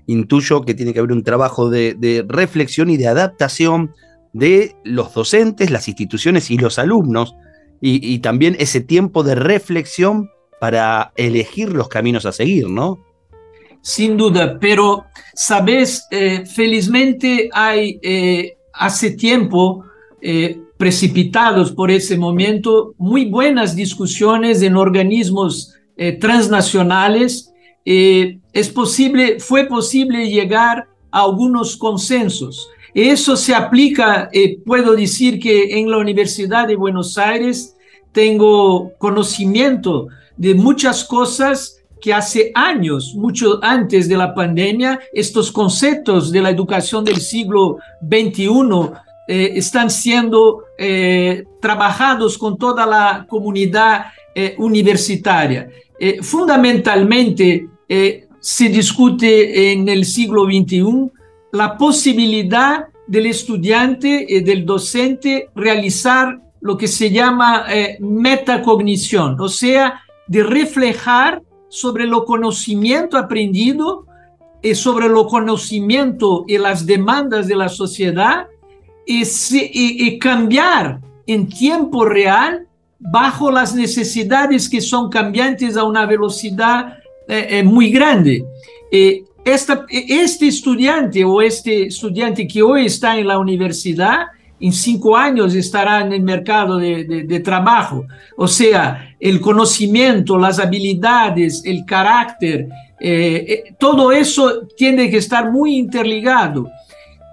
Intuyo 0.07 0.63
que 0.63 0.75
tiene 0.75 0.93
que 0.93 0.99
haber 0.99 1.13
un 1.13 1.23
trabajo 1.23 1.71
de, 1.71 2.25
reflexión 2.29 2.91
y 2.91 2.97
de 2.97 3.07
adaptación 3.07 3.95
de 4.33 4.75
los 4.85 5.15
docentes, 5.15 5.71
las 5.71 5.87
instituciones 5.87 6.51
y 6.51 6.59
los 6.59 6.79
alumnos, 6.79 7.35
y, 7.81 8.19
también 8.19 8.57
ese 8.59 8.81
tiempo 8.81 9.23
de 9.23 9.37
reflexión 9.37 10.31
para 10.61 11.13
elegir 11.15 11.69
los 11.69 11.89
caminos 11.89 12.27
a 12.27 12.33
seguir, 12.33 12.69
¿no? 12.69 12.99
Sin 13.83 14.17
duda, 14.17 14.59
pero 14.59 15.05
sabes, 15.35 16.09
eh, 16.11 16.45
felizmente 16.45 17.49
hay 17.53 18.01
eh, 18.03 18.58
hace 18.79 19.11
tiempo, 19.11 19.85
eh, 20.21 20.61
precipitados 20.77 21.73
por 21.73 21.91
ese 21.91 22.17
momento, 22.17 22.95
muy 22.99 23.25
buenas 23.27 23.75
discusiones 23.75 24.63
en 24.63 24.77
organismos 24.77 25.75
transnacionales. 26.21 27.53
es 27.85 28.69
posible, 28.69 29.41
fue 29.41 29.67
posible 29.67 30.29
llegar 30.29 30.87
a 31.11 31.23
algunos 31.23 31.77
consensos. 31.77 32.69
Eso 32.95 33.37
se 33.37 33.55
aplica, 33.55 34.29
eh, 34.33 34.59
puedo 34.65 34.97
decir 34.97 35.39
que 35.39 35.79
en 35.79 35.91
la 35.91 35.99
Universidad 35.99 36.67
de 36.67 36.77
Buenos 36.77 37.19
Aires 37.19 37.77
tengo 38.13 38.93
conocimiento 38.99 40.09
de 40.37 40.55
muchas 40.55 41.05
cosas 41.05 41.78
que 42.01 42.13
hace 42.13 42.51
años, 42.55 43.15
mucho 43.15 43.59
antes 43.63 44.09
de 44.09 44.17
la 44.17 44.35
pandemia, 44.35 45.01
estos 45.13 45.51
conceptos 45.51 46.31
de 46.31 46.41
la 46.41 46.51
educación 46.51 47.05
del 47.05 47.21
siglo 47.21 47.79
XXI 48.03 48.49
eh, 49.29 49.53
están 49.57 49.91
siendo 49.91 50.65
eh, 50.79 51.45
trabajados 51.61 52.39
con 52.39 52.57
toda 52.57 52.87
la 52.87 53.27
comunidad 53.29 54.07
universitaria. 54.57 55.69
fundamentalmente, 56.23 57.67
se 58.41 58.69
discute 58.69 59.73
en 59.73 59.89
el 59.89 60.05
siglo 60.05 60.45
XXI 60.45 61.11
la 61.53 61.77
posibilidad 61.77 62.87
del 63.07 63.27
estudiante 63.27 64.27
y 64.29 64.41
del 64.41 64.65
docente 64.65 65.49
realizar 65.55 66.41
lo 66.61 66.77
que 66.77 66.87
se 66.87 67.11
llama 67.11 67.65
eh, 67.69 67.97
metacognición, 68.01 69.41
o 69.41 69.49
sea, 69.49 70.03
de 70.27 70.43
reflejar 70.43 71.43
sobre 71.69 72.07
lo 72.07 72.25
conocimiento 72.25 73.17
aprendido 73.17 74.07
y 74.63 74.75
sobre 74.75 75.09
lo 75.09 75.27
conocimiento 75.27 76.45
y 76.49 76.59
las 76.59 76.87
demandas 76.87 77.47
de 77.47 77.57
la 77.57 77.69
sociedad 77.69 78.47
y, 79.07 80.19
cambiar 80.19 81.01
en 81.27 81.49
tiempo 81.49 82.05
real 82.05 82.67
bajo 82.99 83.51
las 83.51 83.75
necesidades 83.75 84.69
que 84.69 84.81
son 84.81 85.09
cambiantes 85.09 85.77
a 85.77 85.85
una 85.85 86.05
velocidad 86.05 86.99
eh, 87.29 87.47
eh, 87.51 87.63
muy 87.63 87.91
grande. 87.91 88.45
Esta, 89.45 89.87
este 89.89 90.49
estudiante 90.49 91.25
o 91.25 91.41
este 91.41 91.87
estudiante 91.87 92.47
que 92.47 92.63
hoy 92.63 92.85
está 92.87 93.17
en 93.19 93.29
la 93.29 93.39
universidad, 93.39 94.27
en 94.61 94.73
cinco 94.73 95.17
años 95.17 95.55
estará 95.55 96.01
en 96.01 96.13
el 96.13 96.23
mercado 96.23 96.79
de, 96.79 97.05
de, 97.05 97.41
trabajo. 97.41 98.07
O 98.37 98.49
sea, 98.49 99.15
el 99.21 99.41
conocimiento, 99.41 100.37
las 100.37 100.59
habilidades, 100.59 101.63
el 101.65 101.85
carácter, 101.85 102.69
eh, 103.01 103.45
eh, 103.49 103.75
todo 103.79 104.11
eso 104.11 104.67
tiene 104.77 105.11
que 105.11 105.19
estar 105.19 105.51
muy 105.51 105.77
interligado. 105.77 106.69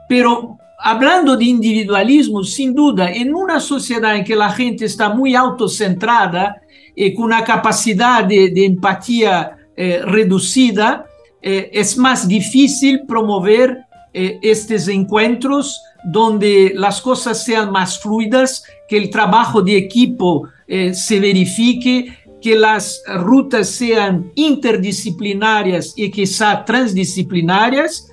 Pero 0.08 0.58
hablando 0.79 1.36
de 1.36 1.46
individualismo, 1.46 2.44
sin 2.44 2.74
duda, 2.74 3.12
en 3.12 3.34
una 3.34 3.60
sociedad 3.60 4.15
en 4.15 4.24
que 4.24 4.36
la 4.36 4.51
gente 4.51 4.86
está 4.86 5.10
muy 5.10 5.36
autocentrada 5.36 6.62
y 6.96 7.13
con 7.13 7.25
una 7.25 7.44
capacidad 7.44 8.24
de, 8.24 8.50
de 8.51 8.65
empatía 8.65 9.58
eh, 9.77 10.01
reducida, 10.05 11.05
eh, 11.41 11.70
es 11.74 11.98
más 11.98 12.27
difícil 12.27 13.01
promover 13.05 13.86
eh, 14.13 14.39
estos 14.41 14.88
encuentros 14.88 15.82
donde 16.06 16.72
las 16.76 17.02
cosas 17.02 17.44
sean 17.44 17.72
más 17.72 18.00
fluidas, 18.00 18.64
que 18.88 18.98
el 18.98 19.10
trabajo 19.10 19.62
de 19.62 19.78
equipo 19.78 20.48
eh, 20.68 20.94
se 20.94 21.20
verifique, 21.20 22.18
que 22.42 22.56
las 22.56 23.02
rutas 23.08 23.70
sean 23.70 24.32
interdisciplinarias 24.36 25.94
y 25.96 26.12
quizá 26.12 26.64
transdisciplinarias. 26.64 28.12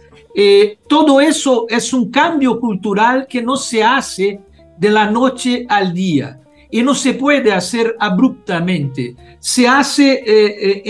todo 0.89 1.21
eso 1.21 1.67
es 1.69 1.93
un 1.93 2.11
cambio 2.11 2.59
cultural 2.59 3.27
que 3.29 3.43
no 3.43 3.57
se 3.57 3.85
hace 3.85 4.41
de 4.79 4.89
la 4.89 5.11
noche 5.11 5.67
al 5.69 5.93
día 5.93 6.41
y 6.71 6.83
no 6.83 6.95
se 6.95 7.13
puede 7.13 7.53
hacer 7.53 7.95
abruptamente. 8.01 9.15
Se 9.41 9.69
hace 9.69 10.23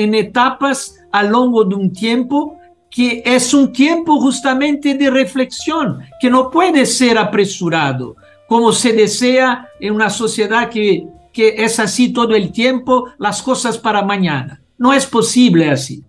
en 0.00 0.14
etapas 0.14 1.02
a 1.10 1.24
lo 1.24 1.40
largo 1.40 1.64
de 1.64 1.74
un 1.74 1.92
tiempo 1.92 2.58
que 2.92 3.22
es 3.24 3.54
un 3.54 3.72
tiempo 3.72 4.20
justamente 4.20 4.94
de 4.94 5.10
reflexión, 5.10 6.00
que 6.20 6.28
no 6.28 6.50
puede 6.50 6.84
ser 6.84 7.16
apresurado, 7.16 8.16
como 8.46 8.70
se 8.70 8.92
desea 8.92 9.66
en 9.80 9.94
una 9.94 10.10
sociedad 10.10 10.68
que, 10.68 11.06
que 11.32 11.64
es 11.64 11.80
así 11.80 12.12
todo 12.12 12.34
el 12.34 12.52
tiempo, 12.52 13.08
las 13.18 13.42
cosas 13.42 13.78
para 13.78 14.02
mañana. 14.02 14.62
No 14.76 14.92
es 14.92 15.06
posible 15.06 15.70
así. 15.70 16.04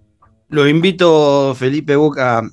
Lo 0.49 0.67
invito, 0.67 1.55
Felipe 1.55 1.95
Boca, 1.95 2.43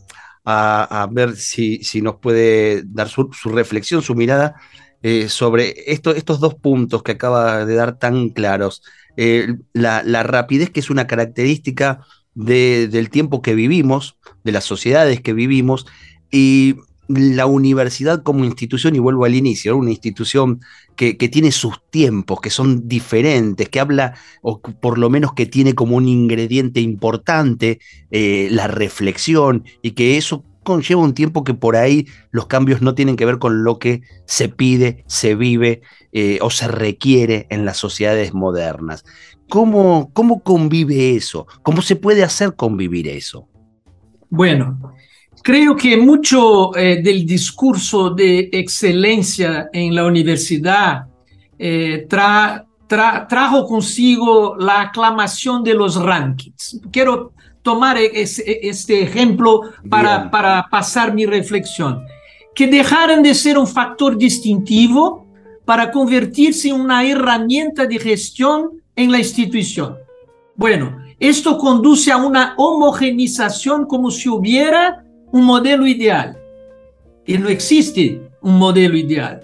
a, 0.45 1.09
ver 1.11 1.35
si, 1.35 1.83
si, 1.83 2.01
nos 2.01 2.17
puede 2.17 2.83
dar 2.87 3.09
su, 3.09 3.29
reflexión, 3.47 4.01
su 4.01 4.15
mirada 4.15 4.55
eh, 5.03 5.29
sobre 5.29 5.75
esto, 5.87 6.15
estos 6.15 6.39
dos 6.39 6.55
puntos 6.55 7.03
que 7.03 7.13
acaba 7.13 7.65
de 7.65 7.75
dar 7.75 7.99
tan 7.99 8.29
claros. 8.29 8.83
Eh, 9.17 9.57
la, 9.73 10.05
la 10.05 10.23
rapidez, 10.23 10.71
que 10.71 10.81
es 10.81 10.89
una 10.89 11.09
característica 11.09 12.07
del 12.35 13.11
tiempo 13.11 13.43
que 13.43 13.55
vivimos, 13.55 14.17
de 14.45 14.53
las 14.53 14.65
sociedades 14.65 15.21
que 15.21 15.33
vivimos, 15.33 15.87
y 16.31 16.77
la 17.09 17.47
universidad 17.47 18.23
como 18.23 18.45
institución, 18.45 18.95
y 18.95 19.01
vuelvo 19.01 19.25
al 19.25 19.35
inicio, 19.35 19.77
una 19.77 19.91
institución 19.91 20.61
que, 20.97 21.15
tiene 21.15 21.51
sus 21.51 21.81
tiempos, 21.91 22.41
que 22.41 22.51
son 22.51 22.87
diferentes, 22.87 23.69
que 23.69 23.81
habla, 23.81 24.15
o 24.43 24.61
por 24.61 24.99
lo 24.99 25.11
menos 25.11 25.33
que 25.33 25.47
tiene 25.47 25.75
como 25.75 25.97
un 25.97 26.09
ingrediente 26.09 26.81
importante 26.81 27.81
eh, 28.11 28.49
la 28.51 28.69
reflexión, 28.69 29.65
y 29.83 29.93
que 29.93 30.19
eso 30.19 30.45
conlleva 30.63 31.03
un 31.03 31.15
tiempo 31.15 31.43
que 31.43 31.55
por 31.55 31.77
ahí 31.77 32.07
los 32.31 32.47
cambios 32.47 32.83
no 32.83 32.95
tienen 32.95 33.17
que 33.17 33.27
ver 33.27 33.39
con 33.39 33.65
lo 33.65 33.79
que 33.79 34.03
se 34.27 34.49
pide, 34.49 35.05
se 35.09 35.35
vive 35.35 35.81
eh, 36.13 36.39
o 36.43 36.51
se 36.51 36.69
requiere 36.69 37.47
en 37.51 37.65
las 37.65 37.79
sociedades 37.79 38.35
modernas. 38.35 39.05
¿Cómo, 39.51 40.11
¿Cómo 40.13 40.43
convive 40.43 41.17
eso? 41.17 41.47
¿Cómo 41.63 41.83
se 41.83 41.97
puede 41.97 42.23
hacer 42.23 42.55
convivir 42.55 43.09
eso? 43.09 43.49
Bueno, 44.29 44.95
creo 45.43 45.75
que 45.77 45.97
mucho 45.97 46.75
eh, 46.77 47.03
del 47.03 47.27
discurso 47.27 48.11
de 48.11 48.49
excelencia 48.53 49.69
en 49.73 49.93
la 49.93 50.07
universidad 50.07 51.07
eh, 51.59 52.07
trajo 52.09 53.67
consigo 53.67 54.57
la 54.57 54.83
aclamación 54.83 55.65
de 55.65 55.75
los 55.75 56.01
rankings. 56.01 56.81
Quiero 56.93 57.33
tomar 57.63 57.99
este 57.99 59.03
ejemplo 59.03 59.63
para, 59.89 60.31
para 60.31 60.67
pasar 60.71 61.13
mi 61.13 61.27
reflexión. 61.27 62.05
Que 62.55 62.69
dejaran 62.69 63.23
de 63.23 63.35
ser 63.35 63.59
un 63.59 63.67
factor 63.67 64.17
distintivo 64.17 65.27
para 65.65 65.91
convertirse 65.91 66.69
en 66.69 66.81
una 66.81 67.05
herramienta 67.05 67.85
de 67.87 67.99
gestión 67.99 68.80
en 68.97 69.13
la 69.13 69.19
institución. 69.19 69.97
Bueno, 70.57 70.99
esto 71.19 71.59
conduce 71.59 72.11
a 72.11 72.17
una 72.17 72.55
homogenización 72.57 73.87
como 73.87 74.11
si 74.11 74.29
hubiera 74.29 75.05
un 75.33 75.45
modelo 75.45 75.87
ideal. 75.87 76.37
Y 77.27 77.39
no 77.39 77.49
existe 77.49 78.21
un 78.41 78.59
modelo 78.59 78.97
ideal. 78.97 79.43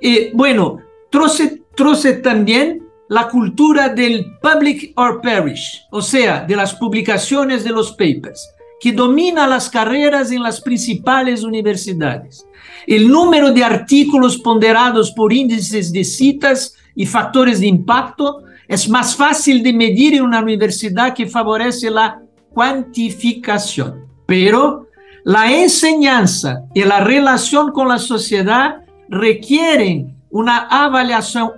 Y 0.00 0.30
bueno, 0.32 0.78
troce, 1.10 2.12
también 2.22 2.82
la 3.08 3.28
cultura 3.28 3.88
del 3.88 4.38
public 4.40 4.92
or 4.96 5.20
perish, 5.20 5.82
o 5.90 6.00
sea, 6.00 6.44
de 6.44 6.56
las 6.56 6.74
publicaciones 6.74 7.64
de 7.64 7.70
los 7.70 7.92
papers, 7.92 8.48
que 8.80 8.92
domina 8.92 9.46
las 9.46 9.68
carreras 9.68 10.30
en 10.30 10.42
las 10.42 10.60
principales 10.60 11.42
universidades. 11.42 12.46
El 12.86 13.08
número 13.08 13.52
de 13.52 13.64
artículos 13.64 14.38
ponderados 14.38 15.10
por 15.12 15.32
índices 15.32 15.92
de 15.92 16.04
citas 16.04 16.74
y 16.94 17.04
factores 17.04 17.60
de 17.60 17.66
impacto 17.66 18.45
es 18.68 18.88
más 18.88 19.14
fácil 19.14 19.62
de 19.62 19.72
medir 19.72 20.14
en 20.14 20.22
una 20.22 20.40
universidad 20.40 21.14
que 21.14 21.26
favorece 21.26 21.90
la 21.90 22.20
cuantificación. 22.50 24.06
Pero 24.26 24.88
la 25.24 25.52
enseñanza 25.52 26.64
y 26.74 26.82
la 26.82 27.00
relación 27.00 27.70
con 27.70 27.88
la 27.88 27.98
sociedad 27.98 28.76
requieren 29.08 30.16
una 30.30 30.68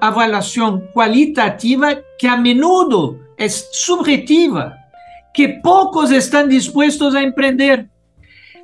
evaluación, 0.00 0.84
cualitativa 0.92 1.98
que 2.18 2.28
a 2.28 2.36
menudo 2.36 3.18
es 3.36 3.68
subjetiva, 3.72 4.76
que 5.32 5.60
pocos 5.62 6.10
están 6.10 6.48
dispuestos 6.48 7.14
a 7.14 7.22
emprender. 7.22 7.88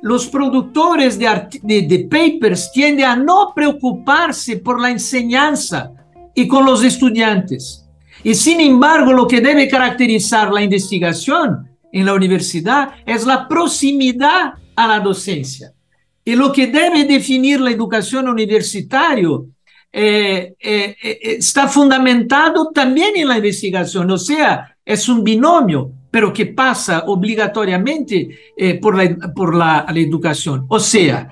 Los 0.01 0.27
productores 0.27 1.17
de, 1.17 1.47
de, 1.63 1.81
de 1.81 1.99
papers 1.99 2.71
tienden 2.71 3.05
a 3.05 3.15
no 3.15 3.53
preocuparse 3.55 4.57
por 4.57 4.79
la 4.79 4.91
enseñanza 4.91 5.91
y 6.35 6.47
con 6.47 6.65
los 6.65 6.83
estudiantes 6.83 7.84
y 8.25 8.33
sin 8.33 8.59
embargo, 8.59 9.13
lo 9.13 9.27
que 9.27 9.39
debe 9.39 9.67
caracterizar 9.67 10.51
la 10.51 10.63
investigación 10.63 11.69
en 11.91 12.05
la 12.07 12.15
universidad 12.15 12.95
es 13.05 13.23
la 13.23 13.47
proximidad 13.47 14.55
a 14.75 14.87
la 14.87 14.99
docencia. 14.99 15.71
Y 16.23 16.35
lo 16.35 16.51
que 16.51 16.65
debe 16.65 17.03
definir 17.03 17.61
la 17.61 17.69
educación 17.69 18.27
universitaria 18.27 19.29
eh, 19.91 20.55
eh, 20.59 20.95
eh, 21.03 21.19
está 21.21 21.67
fundamentado 21.67 22.71
también 22.73 23.11
en 23.15 23.27
la 23.27 23.37
investigación, 23.37 24.09
o 24.09 24.17
sea, 24.17 24.75
es 24.83 25.07
un 25.07 25.23
binomio, 25.23 25.91
pero 26.09 26.33
que 26.33 26.47
pasa 26.47 27.03
obligatoriamente 27.05 28.29
por, 28.81 28.97
la, 28.97 29.15
por 29.35 29.53
la, 29.53 29.85
la 29.87 29.99
educación. 29.99 30.65
O 30.67 30.79
sea, 30.79 31.29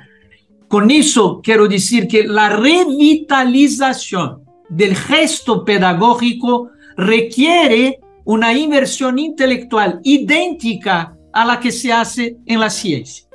con 0.68 0.92
eso 0.92 1.42
quiero 1.44 1.68
decir 1.68 2.08
que 2.08 2.28
la 2.28 2.50
revitalización 2.50 4.44
del 4.70 4.96
gesto 4.96 5.66
pedagógico 5.66 6.70
requiere 6.98 8.00
una 8.26 8.54
inversión 8.54 9.20
intelectual 9.20 10.00
idéntica 10.04 11.16
a 11.34 11.46
la 11.46 11.60
que 11.60 11.72
se 11.72 11.92
hace 11.92 12.38
en 12.46 12.60
la 12.60 12.70
ciencia. 12.70 13.28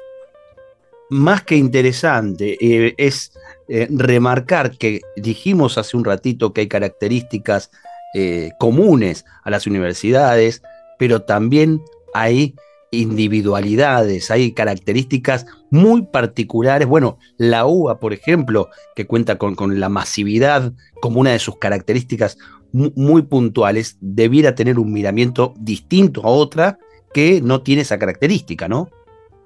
Más 1.11 1.43
que 1.43 1.57
interesante 1.57 2.57
eh, 2.61 2.95
es 2.99 3.33
eh, 3.69 3.89
remarcar 3.91 4.77
que 4.77 5.01
dijimos 5.17 5.79
hace 5.79 5.97
un 5.97 6.05
ratito 6.05 6.53
que 6.53 6.63
hay 6.63 6.69
características 6.69 7.71
eh, 8.15 8.53
comunes 8.59 9.25
a 9.43 9.51
las 9.51 9.67
universidades, 9.67 10.63
pero 10.99 11.23
también 11.23 11.83
hay 12.15 12.55
individualidades, 12.91 14.31
hay 14.31 14.53
características 14.53 15.47
muy 15.71 16.03
particulares. 16.03 16.89
Bueno, 16.89 17.19
la 17.37 17.67
UBA, 17.67 18.01
por 18.01 18.13
ejemplo, 18.13 18.69
que 18.97 19.07
cuenta 19.07 19.37
con, 19.37 19.55
con 19.55 19.79
la 19.81 19.91
masividad 19.91 20.73
como 21.01 21.21
una 21.21 21.33
de 21.33 21.39
sus 21.39 21.59
características 21.59 22.39
muy 22.73 23.23
puntuales, 23.23 23.97
debiera 24.01 24.55
tener 24.55 24.79
un 24.79 24.93
miramiento 24.93 25.55
distinto 25.59 26.23
a 26.25 26.29
otra 26.29 26.79
que 27.13 27.41
no 27.41 27.63
tiene 27.63 27.83
esa 27.83 27.99
característica, 27.99 28.69
¿no? 28.69 28.89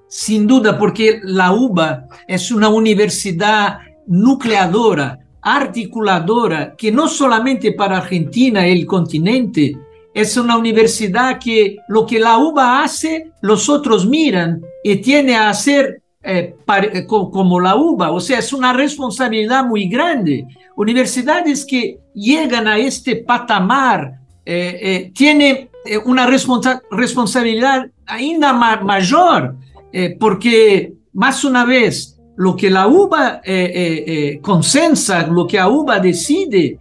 Sin 0.07 0.45
duda, 0.45 0.77
porque 0.77 1.21
la 1.23 1.51
UBA 1.53 2.07
es 2.27 2.51
una 2.51 2.69
universidad 2.69 3.79
nucleadora, 4.05 5.19
articuladora, 5.41 6.75
que 6.75 6.91
no 6.91 7.07
solamente 7.07 7.71
para 7.71 7.97
Argentina, 7.97 8.67
el 8.67 8.85
continente, 8.85 9.75
es 10.13 10.37
una 10.37 10.57
universidad 10.57 11.39
que 11.39 11.77
lo 11.87 12.05
que 12.05 12.19
la 12.19 12.37
UBA 12.37 12.83
hace, 12.83 13.31
los 13.41 13.67
otros 13.69 14.05
miran 14.05 14.61
y 14.83 14.97
tiene 14.97 15.35
a 15.35 15.49
hacer 15.49 16.02
eh, 16.23 16.55
eh 16.67 17.05
como 17.05 17.59
la 17.59 17.75
UBA. 17.75 18.11
O 18.11 18.19
sea, 18.19 18.39
es 18.39 18.53
una 18.53 18.73
responsabilidad 18.73 19.65
muy 19.65 19.87
grande. 19.87 20.45
Universidades 20.75 21.65
que 21.65 21.99
llegan 22.13 22.67
a 22.67 22.77
este 22.77 23.17
patamar 23.17 24.19
eh, 24.45 24.79
eh, 24.81 25.11
tienen 25.13 25.69
una 26.05 26.25
responsa 26.25 26.81
responsabilidad 26.91 27.87
ainda 28.05 28.53
ma 28.53 28.77
mayor, 28.77 29.55
porque 30.17 30.93
más 31.11 31.43
una 31.43 31.65
vez, 31.65 32.17
lo 32.37 32.55
que 32.55 32.69
la 32.69 32.87
UBA 32.87 33.41
consensa, 34.41 35.27
lo 35.27 35.45
que 35.45 35.57
la 35.57 35.67
UBA 35.67 35.99
decide, 35.99 36.79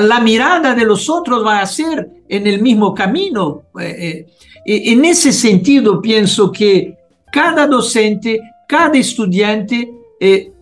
la 0.00 0.20
mirada 0.20 0.76
de 0.76 0.84
los 0.84 1.10
otros 1.10 1.44
va 1.44 1.60
a 1.60 1.66
ser 1.66 2.08
en 2.28 2.46
el 2.46 2.62
mismo 2.62 2.94
camino. 2.94 3.62
en 3.74 5.04
ese 5.04 5.32
sentido, 5.32 6.00
pienso 6.00 6.52
que 6.52 6.96
cada 7.30 7.66
docente, 7.66 8.40
cada 8.70 8.96
estudiante 8.96 9.92
eh, 10.20 10.52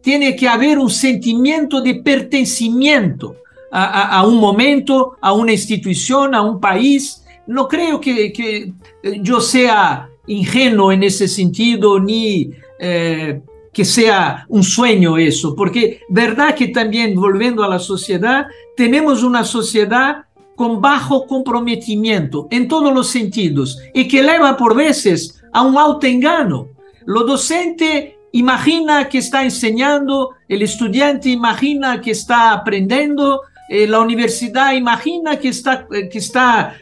tiene 0.00 0.34
que 0.34 0.48
haber 0.48 0.78
un 0.78 0.88
sentimiento 0.88 1.82
de 1.82 1.96
pertencimiento 1.96 3.36
a, 3.70 4.26
un 4.26 4.36
momento, 4.36 5.16
a 5.20 5.34
una 5.34 5.52
institución, 5.52 6.34
a 6.34 6.40
un 6.40 6.58
país. 6.58 7.22
No 7.46 7.68
creo 7.68 8.00
que, 8.00 8.32
que 8.32 8.72
yo 9.20 9.42
sea 9.42 10.08
ingenuo 10.26 10.90
en 10.90 11.02
ese 11.02 11.28
sentido, 11.28 12.00
ni 12.00 12.50
eh, 12.80 13.42
que 13.74 13.84
sea 13.84 14.46
un 14.48 14.62
sueño 14.62 15.18
eso, 15.18 15.54
porque 15.54 16.00
verdad 16.08 16.54
que 16.54 16.68
también, 16.68 17.14
volviendo 17.14 17.62
a 17.62 17.68
la 17.68 17.78
sociedad, 17.78 18.46
tenemos 18.74 19.22
una 19.22 19.44
sociedad 19.44 20.24
con 20.56 20.80
bajo 20.80 21.26
comprometimiento 21.26 22.48
en 22.50 22.68
todos 22.68 22.94
los 22.94 23.08
sentidos 23.08 23.78
y 23.92 24.08
que 24.08 24.22
lleva 24.22 24.56
por 24.56 24.74
veces 24.74 25.42
a 25.52 25.60
un 25.60 25.76
autoengano. 25.76 26.73
Lo 27.06 27.24
docente 27.24 28.18
imagina 28.32 29.08
que 29.08 29.18
está 29.18 29.44
enseñando, 29.44 30.30
el 30.48 30.62
estudiante 30.62 31.28
imagina 31.28 32.00
que 32.00 32.10
está 32.10 32.52
aprendiendo, 32.52 33.42
eh, 33.68 33.86
la 33.86 34.00
universidad 34.00 34.74
imagina 34.74 35.38
que 35.38 35.48
está, 35.48 35.86
eh, 35.92 36.08
que 36.08 36.18
está 36.18 36.74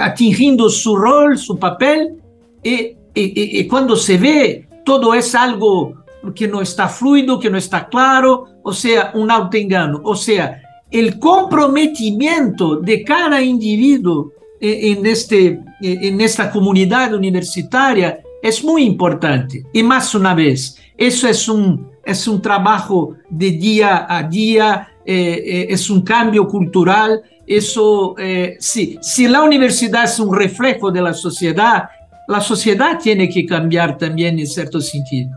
atingiendo 0.00 0.68
su 0.68 0.96
rol, 0.96 1.38
su 1.38 1.58
papel, 1.58 2.14
y, 2.62 2.96
y, 3.14 3.66
cuando 3.66 3.96
se 3.96 4.18
ve 4.18 4.68
todo 4.84 5.14
es 5.14 5.34
algo 5.34 5.94
que 6.34 6.46
no 6.46 6.60
está 6.60 6.88
fluido, 6.88 7.40
que 7.40 7.50
no 7.50 7.56
está 7.56 7.88
claro, 7.88 8.46
o 8.62 8.72
sea, 8.72 9.12
un 9.14 9.30
autoengano. 9.30 10.00
O 10.04 10.14
sea, 10.14 10.60
el 10.90 11.18
comprometimiento 11.18 12.76
de 12.76 13.02
cada 13.04 13.40
individuo 13.40 14.32
eh, 14.60 14.92
en, 14.92 15.06
este, 15.06 15.60
en 15.80 16.20
esta 16.20 16.50
comunidad 16.50 17.14
universitaria 17.14 18.20
es 18.42 18.64
muy 18.64 18.84
importante. 18.84 19.64
Y 19.72 19.82
más 19.82 20.14
una 20.14 20.34
vez, 20.34 20.76
eso 20.96 21.28
es 21.28 21.48
un, 21.48 21.90
es 22.04 22.26
un 22.26 22.40
trabajo 22.40 23.14
de 23.28 23.50
día 23.52 24.06
a 24.08 24.22
día, 24.22 24.88
eh, 25.04 25.42
eh, 25.44 25.66
es 25.70 25.90
un 25.90 26.02
cambio 26.02 26.46
cultural. 26.46 27.22
Eso, 27.46 28.14
eh, 28.18 28.56
sí, 28.60 28.98
si 29.00 29.26
la 29.26 29.42
universidad 29.42 30.04
es 30.04 30.18
un 30.20 30.34
reflejo 30.36 30.90
de 30.90 31.02
la 31.02 31.14
sociedad, 31.14 31.88
la 32.26 32.40
sociedad 32.40 32.98
tiene 32.98 33.28
que 33.28 33.46
cambiar 33.46 33.96
también 33.96 34.38
en 34.38 34.46
cierto 34.46 34.80
sentido. 34.80 35.30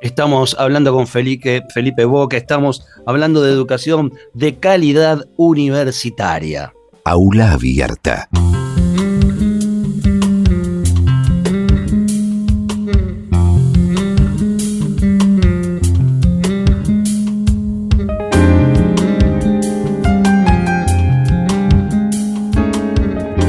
Estamos 0.00 0.56
hablando 0.58 0.92
con 0.94 1.06
Felipe, 1.06 1.62
Felipe 1.74 2.04
Boca, 2.04 2.36
estamos 2.36 2.86
hablando 3.06 3.42
de 3.42 3.52
educación 3.52 4.12
de 4.32 4.56
calidad 4.56 5.26
universitaria. 5.36 6.72
Aula 7.04 7.52
abierta. 7.52 8.28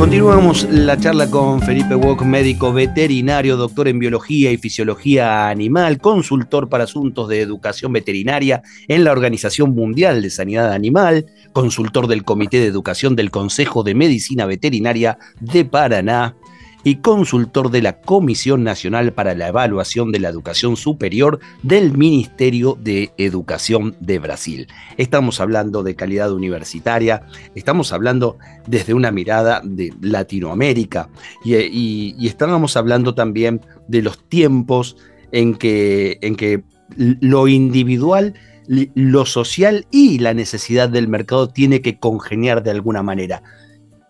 Continuamos 0.01 0.63
la 0.63 0.97
charla 0.97 1.29
con 1.29 1.61
Felipe 1.61 1.93
Wok, 1.93 2.23
médico 2.23 2.73
veterinario, 2.73 3.55
doctor 3.55 3.87
en 3.87 3.99
biología 3.99 4.51
y 4.51 4.57
fisiología 4.57 5.47
animal, 5.47 5.99
consultor 5.99 6.69
para 6.69 6.85
asuntos 6.85 7.29
de 7.29 7.39
educación 7.39 7.93
veterinaria 7.93 8.63
en 8.87 9.03
la 9.03 9.11
Organización 9.11 9.75
Mundial 9.75 10.23
de 10.23 10.31
Sanidad 10.31 10.73
Animal, 10.73 11.27
consultor 11.53 12.07
del 12.07 12.23
Comité 12.23 12.59
de 12.59 12.65
Educación 12.65 13.15
del 13.15 13.29
Consejo 13.29 13.83
de 13.83 13.93
Medicina 13.93 14.47
Veterinaria 14.47 15.19
de 15.39 15.65
Paraná, 15.65 16.35
y 16.83 16.95
consultor 16.97 17.71
de 17.71 17.81
la 17.81 18.01
Comisión 18.01 18.63
Nacional 18.63 19.13
para 19.13 19.35
la 19.35 19.47
Evaluación 19.47 20.11
de 20.11 20.19
la 20.19 20.29
Educación 20.29 20.75
Superior 20.75 21.39
del 21.63 21.97
Ministerio 21.97 22.77
de 22.79 23.11
Educación 23.17 23.95
de 23.99 24.19
Brasil. 24.19 24.67
Estamos 24.97 25.39
hablando 25.39 25.83
de 25.83 25.95
calidad 25.95 26.31
universitaria, 26.31 27.23
estamos 27.55 27.93
hablando 27.93 28.37
desde 28.67 28.93
una 28.93 29.11
mirada 29.11 29.61
de 29.63 29.93
Latinoamérica 30.01 31.09
y, 31.43 31.55
y, 31.55 32.15
y 32.17 32.27
estábamos 32.27 32.77
hablando 32.77 33.13
también 33.13 33.61
de 33.87 34.01
los 34.01 34.27
tiempos 34.27 34.97
en 35.31 35.55
que, 35.55 36.17
en 36.21 36.35
que 36.35 36.63
lo 36.97 37.47
individual 37.47 38.33
lo 38.67 39.25
social 39.25 39.85
y 39.91 40.19
la 40.19 40.33
necesidad 40.33 40.89
del 40.89 41.07
mercado 41.07 41.49
tiene 41.49 41.81
que 41.81 41.99
congeniar 41.99 42.63
de 42.63 42.71
alguna 42.71 43.03
manera. 43.03 43.43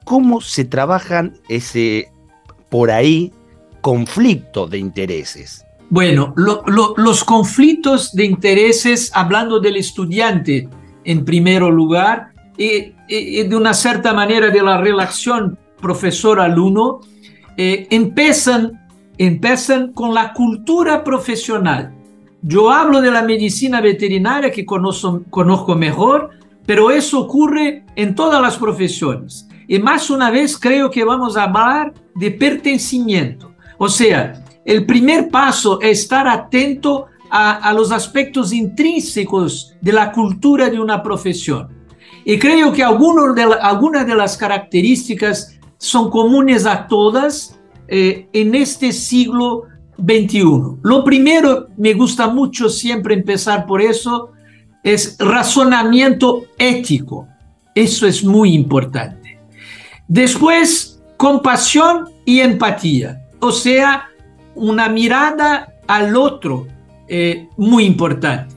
¿Cómo 0.04 0.42
se 0.42 0.66
trabajan 0.66 1.34
ese, 1.50 2.11
por 2.72 2.90
ahí 2.90 3.32
conflicto 3.82 4.66
de 4.66 4.80
intereses? 4.80 5.64
Bueno, 5.90 6.34
lo, 6.38 6.64
lo, 6.66 6.94
los 6.96 7.24
conflictos 7.24 8.16
de 8.16 8.26
intereses, 8.26 9.12
hablando 9.14 9.60
del 9.60 9.76
estudiante 9.76 10.70
en 11.04 11.26
primer 11.26 11.62
lugar, 11.64 12.32
y, 12.58 12.94
de 13.44 13.56
una 13.56 13.74
cierta 13.74 14.14
manera 14.14 14.50
de 14.50 14.64
la 14.64 14.78
relación 14.78 15.58
profesor-alumno, 15.82 17.02
eh, 17.58 17.88
empiezan, 17.90 18.88
empiezan 19.18 19.92
con 19.92 20.14
la 20.14 20.32
cultura 20.32 21.04
profesional. 21.04 21.94
Yo 22.42 22.72
hablo 22.72 23.02
de 23.02 23.12
la 23.12 23.22
medicina 23.22 23.82
veterinaria 23.82 24.50
que 24.50 24.66
conozco 24.66 25.76
mejor, 25.76 26.30
pero 26.66 26.90
eso 26.90 27.20
ocurre 27.20 27.84
en 27.96 28.16
todas 28.16 28.42
las 28.42 28.58
profesiones. 28.58 29.48
Y 29.72 29.80
más 29.80 30.10
una 30.10 30.30
vez 30.30 30.58
creo 30.58 30.92
que 30.92 31.06
vamos 31.06 31.38
a 31.38 31.44
hablar 31.44 31.94
de 32.14 32.30
pertencimiento. 32.30 33.54
O 33.78 33.88
sea, 33.88 34.44
el 34.66 34.86
primer 34.86 35.30
paso 35.30 35.80
es 35.80 36.02
estar 36.02 36.28
atento 36.28 37.06
a, 37.30 37.72
los 37.72 37.94
aspectos 37.94 38.52
intrínsecos 38.52 39.74
de 39.80 39.94
la 39.94 40.12
cultura 40.12 40.70
de 40.70 40.78
una 40.78 41.02
profesión. 41.02 41.70
Y 42.26 42.38
creo 42.38 42.74
que 42.74 42.84
algunos 42.84 43.34
de 43.34 43.44
algunas 43.44 44.06
de 44.06 44.14
las 44.14 44.36
características 44.36 45.58
son 45.78 46.10
comunes 46.10 46.66
a 46.66 46.86
todas 46.86 47.58
eh, 47.88 48.28
en 48.34 48.54
este 48.54 48.92
siglo 48.92 49.68
XXI. 49.98 50.80
Lo 50.84 51.02
primero, 51.06 51.68
me 51.78 51.94
gusta 51.94 52.28
mucho 52.28 52.68
siempre 52.68 53.14
empezar 53.14 53.66
por 53.66 53.82
eso, 53.82 54.32
es 54.84 55.16
razonamiento 55.18 56.44
ético. 56.58 57.26
Eso 57.74 58.06
es 58.06 58.22
muy 58.22 58.54
importante. 58.54 59.21
Después, 60.14 61.02
compasión 61.16 62.10
y 62.26 62.42
empatía, 62.42 63.30
o 63.40 63.50
sea, 63.50 64.10
una 64.56 64.90
mirada 64.90 65.74
al 65.88 66.18
otro 66.18 66.68
eh, 67.08 67.48
muy 67.56 67.86
importante. 67.86 68.56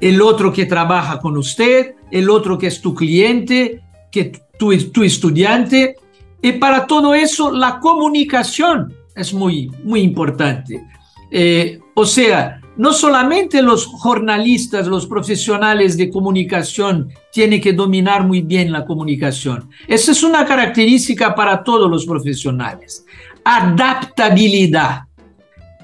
El 0.00 0.22
otro 0.22 0.52
que 0.52 0.64
trabaja 0.64 1.18
con 1.18 1.36
usted, 1.36 1.96
el 2.12 2.30
otro 2.30 2.56
que 2.56 2.68
es 2.68 2.80
tu 2.80 2.94
cliente, 2.94 3.82
que 4.12 4.40
tu, 4.56 4.78
tu 4.92 5.02
estudiante. 5.02 5.96
Y 6.40 6.52
para 6.52 6.86
todo 6.86 7.16
eso, 7.16 7.50
la 7.50 7.80
comunicación 7.80 8.94
es 9.16 9.34
muy, 9.34 9.72
muy 9.82 10.02
importante. 10.02 10.84
Eh, 11.32 11.80
o 11.94 12.06
sea, 12.06 12.60
no 12.76 12.92
solamente 12.92 13.62
los 13.62 13.86
jornalistas, 13.86 14.86
los 14.86 15.06
profesionales 15.06 15.96
de 15.96 16.10
comunicación 16.10 17.10
tienen 17.32 17.60
que 17.60 17.72
dominar 17.72 18.26
muy 18.26 18.42
bien 18.42 18.70
la 18.70 18.84
comunicación. 18.84 19.68
Esa 19.88 20.12
es 20.12 20.22
una 20.22 20.44
característica 20.44 21.34
para 21.34 21.62
todos 21.62 21.90
los 21.90 22.04
profesionales. 22.04 23.04
Adaptabilidad. 23.44 25.02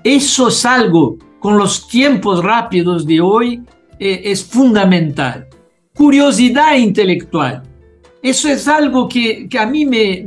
Eso 0.04 0.48
es 0.48 0.66
algo 0.66 1.16
con 1.38 1.56
los 1.56 1.88
tiempos 1.88 2.42
rápidos 2.42 3.06
de 3.06 3.20
hoy 3.20 3.62
eh, 3.98 4.22
es 4.24 4.44
fundamental. 4.44 5.48
Curiosidad 5.94 6.76
intelectual. 6.76 7.62
Eso 8.22 8.48
es 8.48 8.68
algo 8.68 9.08
que, 9.08 9.48
que 9.48 9.58
a 9.58 9.66
mí 9.66 9.84
me, 9.84 10.24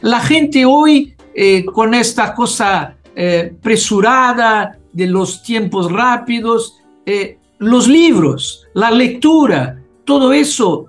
La 0.00 0.20
gente 0.20 0.64
hoy, 0.64 1.14
eh, 1.34 1.64
con 1.64 1.94
esta 1.94 2.34
cosa 2.34 2.96
eh, 3.14 3.54
presurada 3.62 4.78
de 4.96 5.06
los 5.06 5.42
tiempos 5.42 5.92
rápidos, 5.92 6.78
eh, 7.04 7.38
los 7.58 7.86
libros, 7.86 8.66
la 8.72 8.90
lectura, 8.90 9.78
todo 10.06 10.32
eso 10.32 10.86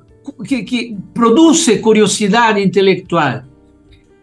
que, 0.48 0.96
produce 1.14 1.82
curiosidad 1.82 2.56
intelectual. 2.56 3.46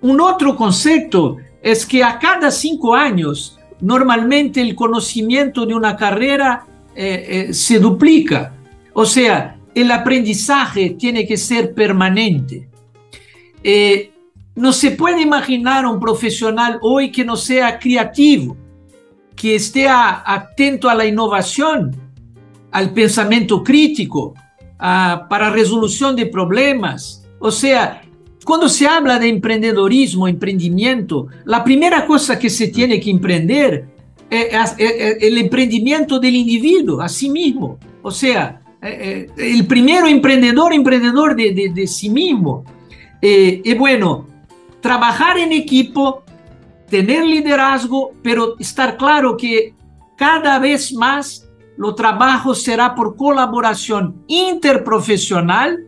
Un 0.01 0.21
otro 0.23 0.57
concepto 0.57 1.37
es 1.63 1.85
que 1.85 2.03
a 2.03 2.19
cada 2.19 2.51
cinco 2.51 2.95
años, 2.95 3.59
normalmente 3.81 4.63
el 4.63 4.75
conocimiento 4.75 5.67
de 5.67 5.75
una 5.75 5.97
carrera 5.97 6.67
eh, 6.95 7.47
eh, 7.49 7.55
se 7.55 7.79
duplica. 7.79 8.55
O 8.95 9.05
sea, 9.05 9.59
el 9.75 9.91
aprendizaje 9.91 10.97
tiene 10.99 11.27
que 11.27 11.37
ser 11.37 11.75
permanente. 11.75 12.69
No 14.57 14.73
se 14.73 14.93
puede 14.93 15.21
imaginar 15.21 15.85
un 15.85 15.99
profesional 15.99 16.79
hoy 16.81 17.11
que 17.11 17.25
no 17.25 17.35
sea 17.35 17.79
creativo, 17.79 18.57
que 19.37 19.57
esté 19.57 19.89
atento 19.89 20.89
a 20.89 20.95
la 20.95 21.07
innovación, 21.07 21.95
al 22.71 22.93
pensamiento 22.93 23.63
crítico, 23.63 24.35
para 24.79 25.51
resolución 25.51 26.17
de 26.17 26.27
problemas. 26.27 27.27
O 27.39 27.51
sea, 27.51 28.03
cuando 28.45 28.69
se 28.69 28.87
habla 28.87 29.19
de 29.19 29.29
emprendedorismo, 29.29 30.29
emprendimiento, 30.29 31.29
la 31.45 31.65
primera 31.65 32.07
cosa 32.07 32.39
que 32.39 32.51
se 32.51 32.69
tiene 32.69 33.01
que 33.01 33.11
emprender 33.11 33.87
es, 34.31 34.75
el 34.79 35.39
emprendimiento 35.39 36.19
del 36.19 36.35
individuo 36.35 37.01
a 37.01 37.09
sí 37.09 37.31
mismo. 37.31 37.79
O 38.03 38.11
sea, 38.11 38.61
el 38.83 39.67
primero 39.67 40.07
emprendedor, 40.07 40.75
emprendedor 40.75 41.35
de, 41.35 41.55
de, 41.55 41.69
de 41.71 41.87
sí 41.87 42.11
mismo. 42.11 42.65
y 43.23 43.75
bueno, 43.75 44.27
trabajar 44.85 45.39
en 45.39 45.53
equipo, 45.53 46.24
tener 46.95 47.27
liderazgo, 47.27 48.13
pero 48.23 48.55
estar 48.61 48.97
claro 48.97 49.37
que 49.37 49.75
cada 50.17 50.61
vez 50.61 50.93
más 50.93 51.45
lo 51.77 51.93
trabajo 51.93 52.55
será 52.55 52.95
por 52.95 53.17
colaboración 53.17 54.23
interprofesional 54.29 55.81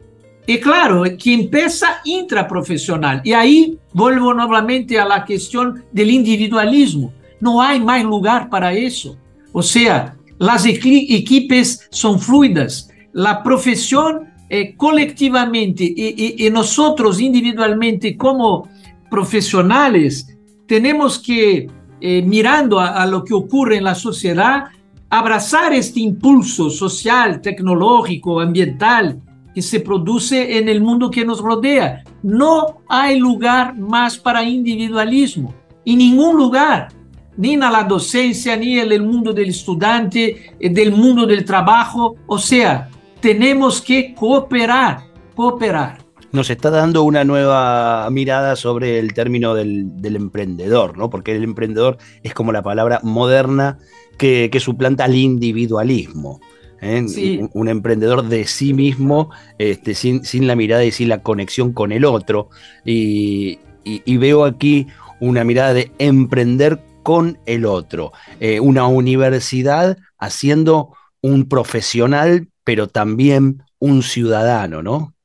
y 0.49 0.59
claro, 0.59 1.05
que 1.05 1.33
empieza 1.33 2.01
intraprofesional. 2.05 3.21
Y 3.23 3.33
ahí 3.35 3.79
vuelvo 3.93 4.35
nuevamente 4.35 4.99
a 4.99 5.05
la 5.05 5.25
cuestión 5.25 5.85
del 5.93 6.11
individualismo. 6.11 7.13
No 7.41 7.63
hay 7.63 7.79
más 7.79 8.03
lugar 8.03 8.51
para 8.51 8.73
eso. 8.73 9.17
O 9.53 9.63
sea, 9.63 10.17
las 10.39 10.67
equipes 10.67 11.87
son 11.93 12.19
fluidas. 12.19 12.91
La 13.13 13.45
profesión 13.45 14.35
eh, 14.49 14.75
colectivamente 14.77 15.85
y, 15.85 16.51
nosotros 16.51 17.21
individualmente 17.21 18.17
como 18.17 18.69
profesionales 19.09 20.36
tenemos 20.67 21.19
que, 21.19 21.69
eh, 22.01 22.23
mirando 22.23 22.81
a, 22.81 23.03
a 23.03 23.07
lo 23.07 23.25
que 23.25 23.35
ocurre 23.35 23.77
en 23.77 23.85
la 23.85 23.95
sociedad, 23.95 24.65
abrazar 25.09 25.73
este 25.73 26.01
impulso 26.01 26.71
social, 26.71 27.41
tecnológico, 27.41 28.41
ambiental 28.41 29.21
que 29.55 29.63
se 29.63 29.81
produce 29.81 30.59
en 30.59 30.69
el 30.69 30.83
mundo 30.83 31.11
que 31.11 31.25
nos 31.25 31.41
rodea. 31.41 32.05
No 32.23 32.83
hay 32.89 33.19
lugar 33.19 33.79
más 33.79 34.19
para 34.19 34.45
individualismo, 34.45 35.55
en 35.85 35.99
ningún 35.99 36.37
lugar 36.37 36.89
ni 37.37 37.55
en 37.55 37.61
la 37.61 37.85
docencia, 37.85 38.57
ni 38.57 38.79
en 38.79 38.91
el 38.93 39.03
mundo 39.03 39.33
del 39.33 39.51
estudiante, 39.51 40.55
eh, 40.59 40.71
del 40.71 40.93
mundo 40.93 41.27
del 41.27 41.45
trabajo. 41.45 42.17
O 42.27 42.39
sea, 42.39 42.89
tenemos 43.21 43.81
que 43.81 44.15
cooperar, 44.15 45.05
cooperar. 45.35 45.99
Nos 46.37 46.51
está 46.51 46.69
dando 46.69 47.03
una 47.03 47.25
nueva 47.25 48.07
mirada 48.11 48.57
sobre 48.57 48.99
el 48.99 49.15
término 49.15 49.55
del, 49.55 50.03
del 50.03 50.17
emprendedor, 50.17 50.99
¿no? 50.99 51.09
Porque 51.09 51.35
el 51.35 51.43
emprendedor 51.43 51.97
es 52.23 52.35
como 52.35 52.53
la 52.53 52.63
palabra 52.63 53.01
moderna 53.03 53.79
que, 54.19 54.51
que 54.53 54.61
suplanta 54.61 55.05
al 55.05 55.15
individualismo. 55.15 56.43
¿eh? 56.83 57.07
Sí. 57.09 57.39
Un, 57.41 57.51
un, 57.55 57.69
emprendedor 57.69 58.29
de 58.29 58.47
sí 58.47 58.75
mismo, 58.75 59.31
este, 59.57 59.95
sin, 59.95 60.27
sin, 60.27 60.47
la 60.47 60.57
mirada 60.57 60.85
y 60.85 60.93
sin 60.93 61.09
la 61.09 61.23
conexión 61.23 61.73
con 61.73 61.91
el 61.91 62.05
otro. 62.05 62.51
Y, 62.85 63.59
y, 63.83 64.03
y 64.05 64.17
veo 64.19 64.45
aquí 64.45 64.89
una 65.19 65.43
mirada 65.43 65.73
de 65.73 65.91
emprender 65.99 66.83
con 67.03 67.39
el 67.47 67.65
otro. 67.65 68.13
Eh, 68.41 68.61
una 68.61 68.87
universidad 68.87 69.97
haciendo 70.19 70.93
un 71.23 71.49
profesional, 71.49 72.49
pero 72.63 72.89
también 72.89 73.63
un 73.79 74.03
ciudadano, 74.03 74.83
¿no? 74.83 75.16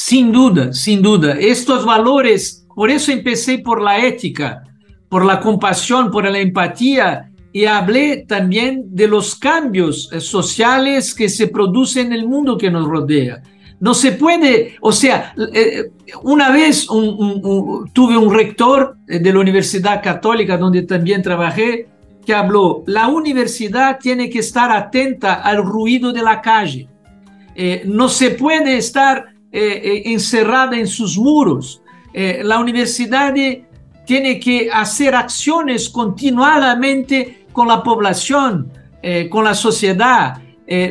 Sin 0.00 0.30
duda, 0.30 0.72
sin 0.72 1.02
duda. 1.02 1.32
Estos 1.32 1.84
valores, 1.84 2.64
por 2.72 2.88
eso 2.88 3.10
empecé 3.10 3.58
por 3.58 3.82
la 3.82 3.98
ética, 4.06 4.62
por 5.08 5.24
la 5.24 5.40
compasión, 5.40 6.12
por 6.12 6.22
la 6.30 6.38
empatía, 6.38 7.32
y 7.52 7.64
hablé 7.64 8.18
también 8.18 8.84
de 8.94 9.08
los 9.08 9.34
cambios 9.34 10.08
eh, 10.12 10.20
sociales 10.20 11.12
que 11.12 11.28
se 11.28 11.48
producen 11.48 12.06
en 12.06 12.12
el 12.12 12.28
mundo 12.28 12.56
que 12.56 12.70
nos 12.70 12.86
rodea. 12.86 13.42
No 13.80 13.92
se 13.92 14.12
puede, 14.12 14.76
o 14.80 14.92
sea, 14.92 15.34
eh, 15.52 15.90
una 16.22 16.52
vez 16.52 16.86
tuve 16.86 18.16
un 18.16 18.32
rector 18.32 18.98
de 19.04 19.32
la 19.32 19.40
Universidad 19.40 20.00
Católica 20.00 20.56
donde 20.56 20.82
también 20.82 21.22
trabajé 21.22 21.88
que 22.24 22.34
habló, 22.34 22.84
la 22.86 23.08
universidad 23.08 23.98
tiene 23.98 24.30
que 24.30 24.38
estar 24.38 24.70
atenta 24.70 25.34
al 25.34 25.64
ruido 25.64 26.12
de 26.12 26.22
la 26.22 26.40
calle. 26.40 26.88
Eh, 27.56 27.82
no 27.84 28.08
se 28.08 28.30
puede 28.30 28.76
estar 28.76 29.37
eh, 29.50 29.80
eh 29.82 30.02
encerrada 30.12 30.76
en 30.76 30.86
sus 30.86 31.16
muros. 31.16 31.82
Eh, 32.12 32.42
la 32.44 32.58
universidad 32.58 33.34
tiene 34.06 34.40
que 34.40 34.70
hacer 34.72 35.14
acciones 35.14 35.88
continuadamente 35.88 37.46
con 37.52 37.68
la 37.68 37.82
población, 37.82 38.72
con 39.30 39.44
la 39.44 39.54
sociedad, 39.54 40.40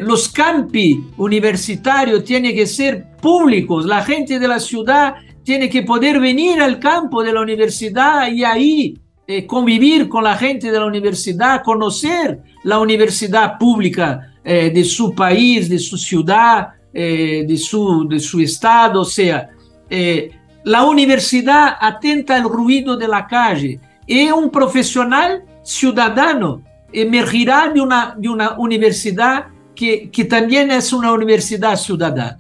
los 0.02 0.30
campi 0.30 1.04
universitarios 1.18 2.24
tienen 2.24 2.56
que 2.56 2.66
ser 2.66 3.06
públicos, 3.22 3.86
la 3.86 4.04
gente 4.04 4.40
de 4.40 4.48
la 4.48 4.60
ciudad 4.60 5.16
tiene 5.44 5.70
que 5.70 5.84
poder 5.84 6.20
venir 6.20 6.62
al 6.62 6.80
campo 6.80 7.24
de 7.24 7.34
la 7.34 7.42
universidad 7.42 8.32
y 8.32 8.44
ahí 8.44 8.98
convivir 9.46 10.08
con 10.08 10.24
la 10.24 10.36
gente 10.36 10.72
de 10.72 10.80
la 10.80 10.86
universidad, 10.86 11.64
conocer 11.64 12.40
la 12.64 12.80
universidad 12.80 13.58
pública 13.58 14.34
de 14.44 14.84
su 14.84 15.14
país, 15.14 15.70
de 15.70 15.80
su 15.80 15.98
ciudad, 15.98 16.70
eh, 17.00 17.46
de, 17.48 17.58
su, 17.58 18.08
de 18.10 18.20
su 18.20 18.40
estado, 18.40 19.02
o 19.02 19.06
sea, 19.06 19.52
eh, 19.88 20.32
la 20.64 20.84
universidad 20.84 21.76
atenta 21.80 22.36
al 22.36 22.46
ruido 22.46 22.98
de 22.98 23.08
la 23.08 23.28
calle 23.28 23.80
y 24.08 24.32
un 24.32 24.50
profesional 24.50 25.44
ciudadano 25.62 26.64
emergirá 26.92 27.72
de 27.72 27.82
una, 27.82 28.16
de 28.18 28.28
una 28.28 28.58
universidad 28.58 29.46
que, 29.76 30.10
que, 30.10 30.26
también 30.26 30.72
es 30.72 30.92
una 30.92 31.12
universidad 31.12 31.76
ciudadana. 31.76 32.40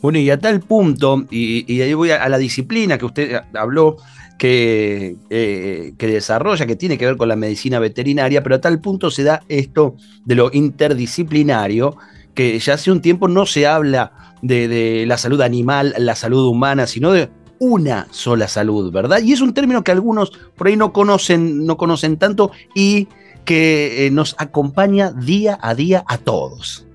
Bueno, 0.00 0.18
y 0.18 0.30
a 0.30 0.38
tal 0.38 0.60
punto, 0.60 1.26
y, 1.30 1.70
y 1.70 1.82
ahí 1.82 1.92
voy 1.92 2.10
a, 2.10 2.26
la 2.30 2.38
disciplina 2.38 2.96
que 2.96 3.04
usted 3.04 3.42
habló, 3.52 3.98
que, 4.38 5.16
eh, 5.28 5.92
que, 5.98 6.06
desarrolla, 6.06 6.64
que 6.64 6.76
tiene 6.76 6.96
que 6.96 7.04
ver 7.04 7.18
con 7.18 7.28
la 7.28 7.36
medicina 7.36 7.78
veterinaria, 7.80 8.42
pero 8.42 8.54
a 8.54 8.60
tal 8.62 8.80
punto 8.80 9.10
se 9.10 9.24
da 9.24 9.42
esto 9.46 9.96
de 10.24 10.36
lo 10.36 10.48
interdisciplinario, 10.54 11.98
que 12.34 12.58
ya 12.58 12.74
hace 12.74 12.90
un 12.90 13.00
tiempo 13.00 13.28
no 13.28 13.46
se 13.46 13.66
habla 13.66 14.12
de, 14.42 15.04
la 15.06 15.16
salud 15.16 15.40
animal, 15.40 15.94
la 15.98 16.14
salud 16.14 16.46
humana, 16.46 16.86
sino 16.86 17.12
de 17.12 17.30
una 17.58 18.08
sola 18.10 18.48
salud, 18.48 18.92
¿verdad? 18.92 19.20
Y 19.22 19.32
es 19.32 19.40
un 19.40 19.54
término 19.54 19.82
que 19.82 19.92
algunos 19.92 20.32
por 20.56 20.66
ahí 20.66 20.76
no 20.76 20.92
conocen, 20.92 21.64
no 21.64 21.76
conocen 21.76 22.18
tanto 22.18 22.50
y 22.74 23.08
que 23.44 24.06
eh, 24.06 24.10
nos 24.10 24.34
acompaña 24.38 25.12
día 25.12 25.58
a 25.62 25.74
día 25.74 26.04
a 26.06 26.18
todos. 26.18 26.86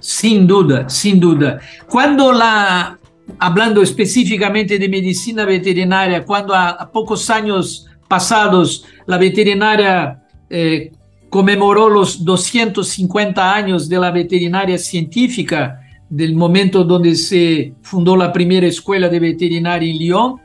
Sin 0.00 0.46
duda, 0.46 0.88
sin 0.88 1.20
duda. 1.20 1.60
Cuando 1.88 2.32
la, 2.32 2.98
hablando 3.38 3.82
específicamente 3.82 4.78
de 4.78 4.88
medicina 4.88 5.44
veterinaria, 5.44 6.24
cuando 6.24 6.54
a, 6.54 6.90
pocos 6.90 7.28
años 7.30 7.86
pasados 8.08 8.84
la 9.06 9.18
veterinaria 9.18 10.22
eh, 10.48 10.90
conmemoró 11.30 11.88
los 11.88 12.24
250 12.24 13.54
años 13.54 13.88
de 13.88 13.98
la 13.98 14.10
veterinaria 14.10 14.76
científica, 14.76 15.80
del 16.08 16.34
momento 16.34 16.82
donde 16.82 17.14
se 17.14 17.72
fundó 17.82 18.16
la 18.16 18.32
primera 18.32 18.66
escuela 18.66 19.08
de 19.08 19.20
veterinaria 19.20 19.88
en 19.88 19.98
Lyon, 19.98 20.40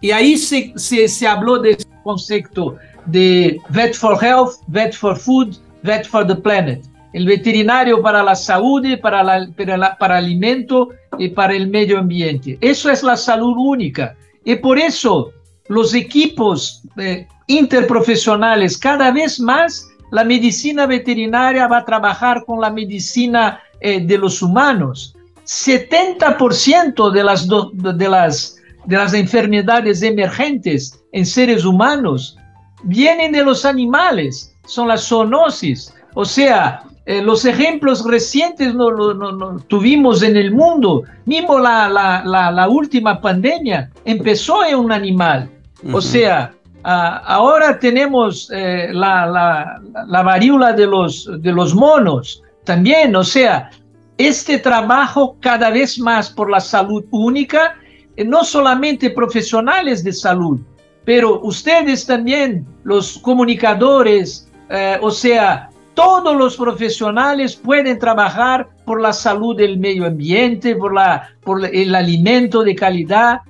y 0.00 0.10
ahí 0.10 0.36
se, 0.36 0.72
se, 0.76 1.08
se 1.08 1.26
habló 1.26 1.60
de 1.60 1.70
ese 1.70 1.86
concepto 2.02 2.76
de 3.06 3.58
vet 3.70 3.94
for 3.94 4.22
health, 4.22 4.60
vet 4.66 4.92
for 4.92 5.16
food, 5.16 5.56
vet 5.82 6.04
for 6.06 6.26
the 6.26 6.34
planet. 6.34 6.84
El 7.12 7.26
veterinario 7.26 8.02
para 8.02 8.22
la 8.22 8.34
salud, 8.34 8.84
para, 9.00 9.22
la, 9.22 9.48
para, 9.56 9.76
la, 9.76 9.96
para 9.96 10.16
alimento 10.16 10.88
y 11.16 11.28
para 11.28 11.54
el 11.54 11.68
medio 11.68 11.98
ambiente. 11.98 12.58
Eso 12.60 12.90
es 12.90 13.04
la 13.04 13.16
salud 13.16 13.54
única. 13.56 14.16
Y 14.44 14.56
por 14.56 14.78
eso 14.78 15.30
los 15.68 15.94
equipos 15.94 16.82
eh, 16.98 17.26
interprofesionales 17.46 18.76
cada 18.76 19.12
vez 19.12 19.38
más 19.38 19.88
la 20.14 20.22
medicina 20.22 20.86
veterinaria 20.86 21.66
va 21.66 21.78
a 21.78 21.84
trabajar 21.84 22.44
con 22.44 22.60
la 22.60 22.70
medicina 22.70 23.60
eh, 23.80 23.98
de 24.00 24.16
los 24.16 24.42
humanos. 24.42 25.16
70% 25.44 27.10
de 27.10 27.24
las, 27.24 27.48
de, 27.48 28.08
las, 28.08 28.56
de 28.86 28.96
las 28.96 29.12
enfermedades 29.12 30.02
emergentes 30.02 31.02
en 31.10 31.26
seres 31.26 31.64
humanos 31.64 32.38
vienen 32.84 33.32
de 33.32 33.42
los 33.42 33.64
animales, 33.64 34.54
son 34.66 34.86
las 34.86 35.08
zoonosis. 35.08 35.92
O 36.14 36.24
sea, 36.24 36.84
eh, 37.06 37.20
los 37.20 37.44
ejemplos 37.44 38.04
recientes 38.06 38.72
no, 38.72 38.92
no, 38.92 39.58
tuvimos 39.66 40.22
en 40.22 40.36
el 40.36 40.52
mundo, 40.52 41.02
mismo 41.24 41.58
la, 41.58 41.88
la, 41.88 42.52
la, 42.52 42.68
última 42.68 43.20
pandemia 43.20 43.90
empezó 44.04 44.64
en 44.64 44.76
un 44.76 44.92
animal. 44.92 45.50
O 45.92 46.00
sea, 46.00 46.54
ahora 46.84 47.78
tenemos 47.78 48.50
eh, 48.52 48.88
la, 48.92 49.26
la, 49.26 49.80
la, 50.06 50.22
varíola 50.22 50.72
de 50.72 50.86
los, 50.86 51.28
de 51.40 51.52
los 51.52 51.74
monos 51.74 52.42
también, 52.64 53.16
o 53.16 53.24
sea, 53.24 53.70
este 54.18 54.58
trabajo 54.58 55.36
cada 55.40 55.70
vez 55.70 55.98
más 55.98 56.30
por 56.30 56.50
la 56.50 56.60
salud 56.60 57.04
única, 57.10 57.76
eh, 58.16 58.24
no 58.24 58.44
solamente 58.44 59.10
profesionales 59.10 60.04
de 60.04 60.12
salud, 60.12 60.60
pero 61.04 61.40
ustedes 61.40 62.06
también, 62.06 62.66
los 62.84 63.18
comunicadores, 63.18 64.50
eh, 64.68 64.98
o 65.00 65.10
sea, 65.10 65.70
todos 65.94 66.36
los 66.36 66.56
profesionales 66.56 67.56
pueden 67.56 67.98
trabajar 67.98 68.68
por 68.84 69.00
la 69.00 69.12
salud 69.12 69.56
del 69.56 69.78
medio 69.78 70.06
ambiente, 70.06 70.74
por, 70.76 70.92
la, 70.92 71.30
por 71.42 71.64
el 71.64 71.94
alimento 71.94 72.62
de 72.62 72.74
calidad, 72.74 73.40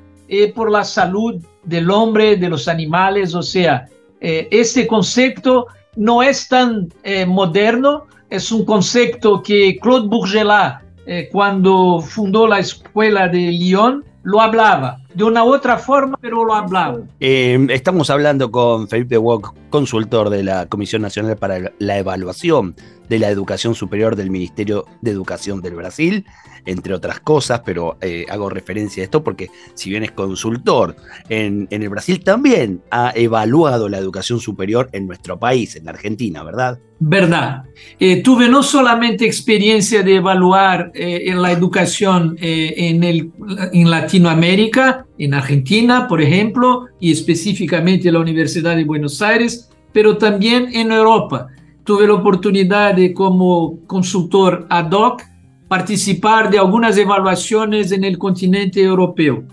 por 0.55 0.70
la 0.70 0.85
salud 0.85 1.40
del 1.64 1.90
hombre, 1.90 2.37
de 2.37 2.48
los 2.48 2.68
animales. 2.68 3.35
O 3.35 3.42
sea, 3.42 3.87
eh, 4.20 4.48
este 4.50 4.87
concepto 4.87 5.66
no 5.96 6.22
es 6.22 6.48
tan 6.48 6.88
eh, 7.03 7.27
moderno, 7.27 8.07
es 8.31 8.50
un 8.50 8.64
concepto 8.64 9.42
que 9.42 9.79
Claude 9.81 10.09
Bourgelat, 10.09 10.83
eh, 11.07 11.29
cuando 11.31 12.00
fundó 12.00 12.46
la 12.46 12.59
escuela 12.59 13.29
de 13.29 13.53
Lyon, 13.53 14.05
lo 14.22 14.40
hablaba. 14.40 15.00
De 15.14 15.24
una 15.24 15.44
otra 15.44 15.79
forma, 15.79 16.18
pero 16.20 16.44
lo 16.44 16.55
hablaba. 16.55 16.98
estamos 17.20 18.11
hablando 18.11 18.50
con 18.50 18.88
Felipe 18.88 19.16
Wok, 19.16 19.55
consultor 19.70 20.31
de 20.31 20.42
la 20.42 20.66
Comisión 20.66 21.03
Nacional 21.03 21.37
para 21.37 21.72
la 21.79 21.98
Evaluación 21.98 22.74
de 23.09 23.18
la 23.18 23.29
Educación 23.29 23.74
Superior 23.74 24.16
del 24.16 24.31
Ministerio 24.31 24.87
de 25.03 25.11
Educación 25.11 25.61
del 25.61 25.74
Brasil 25.74 26.24
entre 26.66 26.94
otras 26.94 27.20
cosas, 27.20 27.62
pero 27.64 27.96
eh, 28.00 28.24
hago 28.31 28.48
referencia 28.48 29.03
a 29.03 29.05
esto 29.05 29.22
porque 29.22 29.50
si 29.74 29.90
bien 29.90 30.03
es 30.03 30.12
consultor 30.12 30.96
en, 31.29 31.68
el 31.70 31.88
Brasil, 31.88 32.22
también 32.22 32.83
ha 32.90 33.12
evaluado 33.14 33.88
la 33.88 33.98
educación 33.98 34.40
superior 34.40 34.88
en 34.92 35.07
nuestro 35.07 35.38
país, 35.38 35.77
en 35.77 35.88
Argentina, 35.88 36.42
¿verdad? 36.42 36.79
Verdad. 37.00 37.64
Eh, 37.98 38.22
tuve 38.22 38.48
no 38.48 38.62
solamente 38.62 39.27
experiencia 39.27 40.03
de 40.03 40.16
evaluar 40.16 40.90
eh, 40.94 41.24
en 41.27 41.42
la 41.42 41.53
educación 41.53 42.37
en, 42.40 43.05
el, 43.05 43.33
en 43.72 43.90
Latinoamérica, 43.90 45.03
en 45.18 45.35
Argentina, 45.35 46.09
por 46.09 46.20
ejemplo, 46.20 46.87
y 47.00 47.12
específicamente 47.12 48.09
en 48.09 48.14
la 48.14 48.20
Universidad 48.20 48.77
de 48.77 48.85
Buenos 48.85 49.22
Aires, 49.22 49.70
pero 49.92 50.18
también 50.18 50.68
en 50.72 50.90
Europa. 50.90 51.48
Tuve 51.85 52.07
la 52.07 52.14
oportunidad 52.14 52.94
de, 52.94 53.12
como 53.12 53.79
consultor 53.87 54.66
ad 54.70 54.90
hoc, 54.90 55.22
participar 55.68 56.50
de 56.50 56.59
algunas 56.59 56.96
evaluaciones 56.96 57.92
en 57.92 58.05
el 58.05 58.18
continente 58.18 58.83
europeo. 58.83 59.44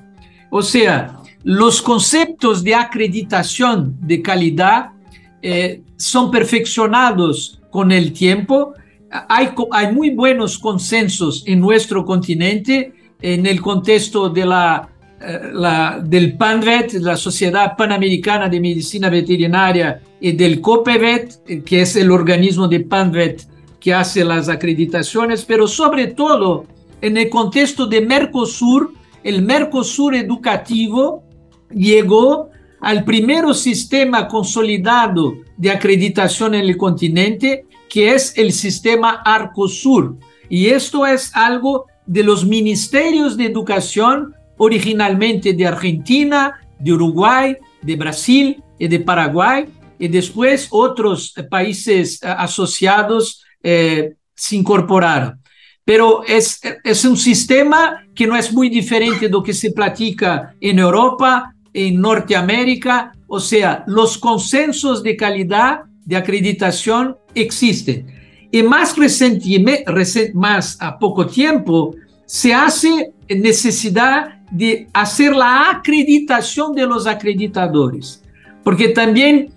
O 0.50 0.62
sea, 0.62 1.20
los 1.44 1.82
conceptos 1.82 2.64
de 2.64 2.76
acreditación 2.76 3.96
de 4.02 4.22
calidad 4.22 4.92
eh, 5.42 5.82
son 5.98 6.32
perfeccionados 6.32 7.62
con 7.70 7.92
el 7.92 8.14
tiempo. 8.14 8.74
Hay, 9.30 9.50
hay 9.72 9.94
muy 9.94 10.12
buenos 10.12 10.58
consensos 10.58 11.44
en 11.46 11.60
nuestro 11.60 12.06
continente 12.06 12.94
en 13.22 13.46
el 13.46 13.62
contexto 13.62 14.30
de 14.30 14.46
la, 14.46 14.91
del 16.04 16.38
PANVET, 16.38 16.94
la 16.94 17.16
Sociedad 17.16 17.76
Panamericana 17.78 18.50
de 18.50 18.60
Medicina 18.60 19.10
Veterinaria, 19.10 20.02
y 20.20 20.32
del 20.34 20.62
COPEVET, 20.62 21.64
que 21.64 21.82
es 21.82 21.96
el 21.96 22.12
organismo 22.12 22.68
de 22.68 22.82
PANVET 22.82 23.42
que 23.80 23.94
hace 23.94 24.24
las 24.24 24.48
acreditaciones, 24.48 25.44
pero 25.44 25.68
sobre 25.68 26.08
todo 26.08 26.66
en 27.02 27.18
el 27.18 27.30
contexto 27.30 27.88
de 27.88 28.02
Mercosur, 28.02 28.94
el 29.24 29.42
Mercosur 29.42 30.16
educativo 30.16 31.24
llegó 31.74 32.50
al 32.80 33.04
primer 33.04 33.54
sistema 33.56 34.28
consolidado 34.28 35.34
de 35.58 35.72
acreditación 35.72 36.56
en 36.56 36.62
el 36.62 36.78
continente, 36.78 37.66
que 37.90 38.14
es 38.14 38.38
el 38.38 38.52
sistema 38.52 39.22
Arcosur. 39.26 40.18
Y 40.50 40.68
esto 40.68 41.06
es 41.06 41.32
algo 41.34 41.86
de 42.06 42.24
los 42.24 42.46
ministerios 42.46 43.38
de 43.38 43.46
educación 43.46 44.36
originalmente 44.64 45.54
de 45.54 45.66
Argentina, 45.66 46.54
de 46.78 46.94
Uruguay, 46.94 47.58
de 47.82 47.96
Brasil 47.96 48.64
y 48.78 48.88
de 48.88 49.00
Paraguay, 49.00 49.66
y 49.98 50.08
después 50.08 50.68
otros 50.70 51.34
países 51.50 52.20
asociados 52.24 53.44
eh, 53.64 54.14
se 54.36 54.56
incorporaram. 54.56 55.40
Pero 55.84 56.24
es, 56.28 56.60
es 56.84 57.06
un 57.06 57.18
sistema 57.18 58.06
que 58.14 58.28
no 58.28 58.36
es 58.36 58.54
muy 58.54 58.70
diferente 58.70 59.26
de 59.26 59.32
lo 59.32 59.42
que 59.42 59.54
se 59.54 59.72
platica 59.72 60.54
en 60.62 60.78
Europa, 60.78 61.56
en 61.74 62.00
Norteamérica, 62.00 63.14
o 63.28 63.40
sea, 63.40 63.84
los 63.88 64.20
consensos 64.20 65.02
de 65.02 65.16
calidad 65.16 65.82
de 66.06 66.18
acreditación 66.18 67.18
existen. 67.34 68.06
Y 68.52 68.62
más 68.62 68.96
recientemente, 68.96 70.32
más 70.36 70.78
a 70.80 71.00
poco 71.00 71.26
tiempo, 71.26 71.96
se 72.28 72.54
hace 72.54 73.14
necesidad 73.28 74.41
de 74.52 74.88
hacer 74.94 75.36
la 75.36 75.72
acreditación 75.72 76.74
de 76.74 76.86
los 76.86 77.08
acreditadores, 77.08 78.24
porque 78.64 78.90
también 78.90 79.52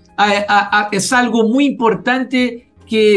es 0.93 1.13
algo 1.13 1.49
muy 1.49 1.67
importante 1.67 2.69
que 2.87 3.17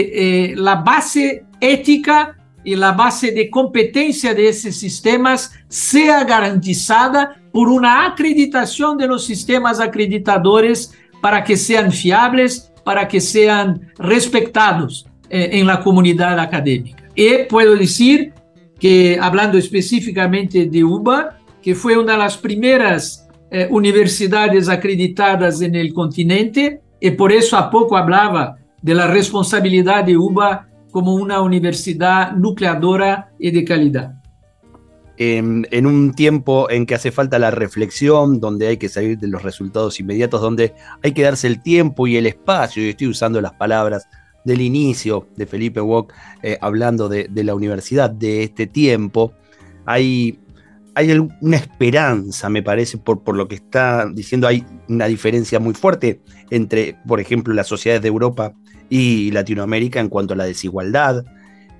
eh, 0.52 0.56
la 0.56 0.76
base 0.76 1.46
ética 1.60 2.36
y 2.64 2.76
la 2.76 2.92
base 2.92 3.32
de 3.32 3.50
competencia 3.50 4.34
de 4.34 4.50
esos 4.50 4.76
sistemas 4.76 5.52
sea 5.70 6.24
garantizada 6.24 7.42
por 7.54 7.70
una 7.70 8.06
acreditación 8.08 8.98
de 8.98 9.08
los 9.08 9.26
sistemas 9.26 9.80
acreditadores 9.80 10.94
para 11.22 11.44
que 11.44 11.56
sean 11.56 11.92
fiables, 11.92 12.72
para 12.84 13.08
que 13.08 13.22
sean 13.22 13.92
respetados 13.98 15.06
eh, 15.30 15.50
en 15.54 15.68
la 15.68 15.82
comunidad 15.82 16.40
académica. 16.40 17.04
Y 17.16 17.44
puedo 17.50 17.76
decir 17.76 18.34
que, 18.80 19.18
hablando 19.20 19.58
específicamente 19.58 20.66
de 20.66 20.84
UBA, 20.84 21.38
que 21.62 21.76
fue 21.76 21.98
una 21.98 22.14
de 22.14 22.20
las 22.20 22.38
primeras 22.38 23.28
eh, 23.50 23.68
universidades 23.70 24.70
acreditadas 24.70 25.62
en 25.62 25.76
el 25.76 25.94
continente, 25.94 26.82
y 27.00 27.12
por 27.12 27.32
eso 27.32 27.58
a 27.58 27.70
poco 27.70 27.96
hablaba 27.96 28.58
de 28.82 28.94
la 28.94 29.08
responsabilidad 29.08 30.04
de 30.04 30.18
UBA 30.18 30.68
como 30.92 31.14
una 31.16 31.42
universidad 31.42 32.34
nucleadora 32.34 33.32
y 33.40 33.52
de 33.52 33.64
calidad. 33.64 34.14
En, 35.18 35.68
en, 35.72 35.88
un 35.88 36.14
tiempo 36.14 36.70
en 36.70 36.86
que 36.86 36.96
hace 36.96 37.12
falta 37.12 37.40
la 37.40 37.50
reflexión, 37.50 38.40
donde 38.40 38.68
hay 38.68 38.78
que 38.78 38.90
salir 38.90 39.18
de 39.18 39.28
los 39.28 39.42
resultados 39.42 40.00
inmediatos, 40.00 40.42
donde 40.42 40.74
hay 41.02 41.14
que 41.14 41.24
darse 41.24 41.48
el 41.48 41.62
tiempo 41.64 42.06
y 42.06 42.18
el 42.18 42.28
espacio, 42.28 42.84
y 42.84 42.90
estoy 42.90 43.08
usando 43.08 43.42
las 43.42 43.54
palabras 43.54 44.08
del 44.44 44.62
inicio 44.62 45.28
de 45.36 45.46
Felipe 45.46 45.82
Wok, 45.82 46.14
eh, 46.44 46.58
hablando 46.62 47.10
de, 47.10 47.28
de, 47.30 47.44
la 47.44 47.56
universidad, 47.56 48.10
de 48.10 48.44
este 48.44 48.68
tiempo, 48.68 49.34
hay, 49.86 50.40
hay 50.98 51.12
una 51.12 51.58
esperanza, 51.58 52.50
me 52.50 52.64
parece, 52.64 52.98
por, 52.98 53.24
por 53.24 53.38
lo 53.38 53.48
que 53.48 53.54
está 53.54 54.08
diciendo, 54.12 54.48
hay 54.48 54.66
una 54.90 55.06
diferencia 55.06 55.60
muy 55.60 55.76
fuerte 55.76 56.22
entre, 56.50 56.98
por 57.08 57.20
ejemplo, 57.20 57.54
las 57.54 57.68
sociedades 57.68 58.02
de 58.02 58.08
Europa 58.08 58.56
y 58.90 59.30
Latinoamérica 59.30 60.00
en 60.00 60.10
cuanto 60.10 60.34
a 60.34 60.38
la 60.38 60.46
desigualdad. 60.46 61.24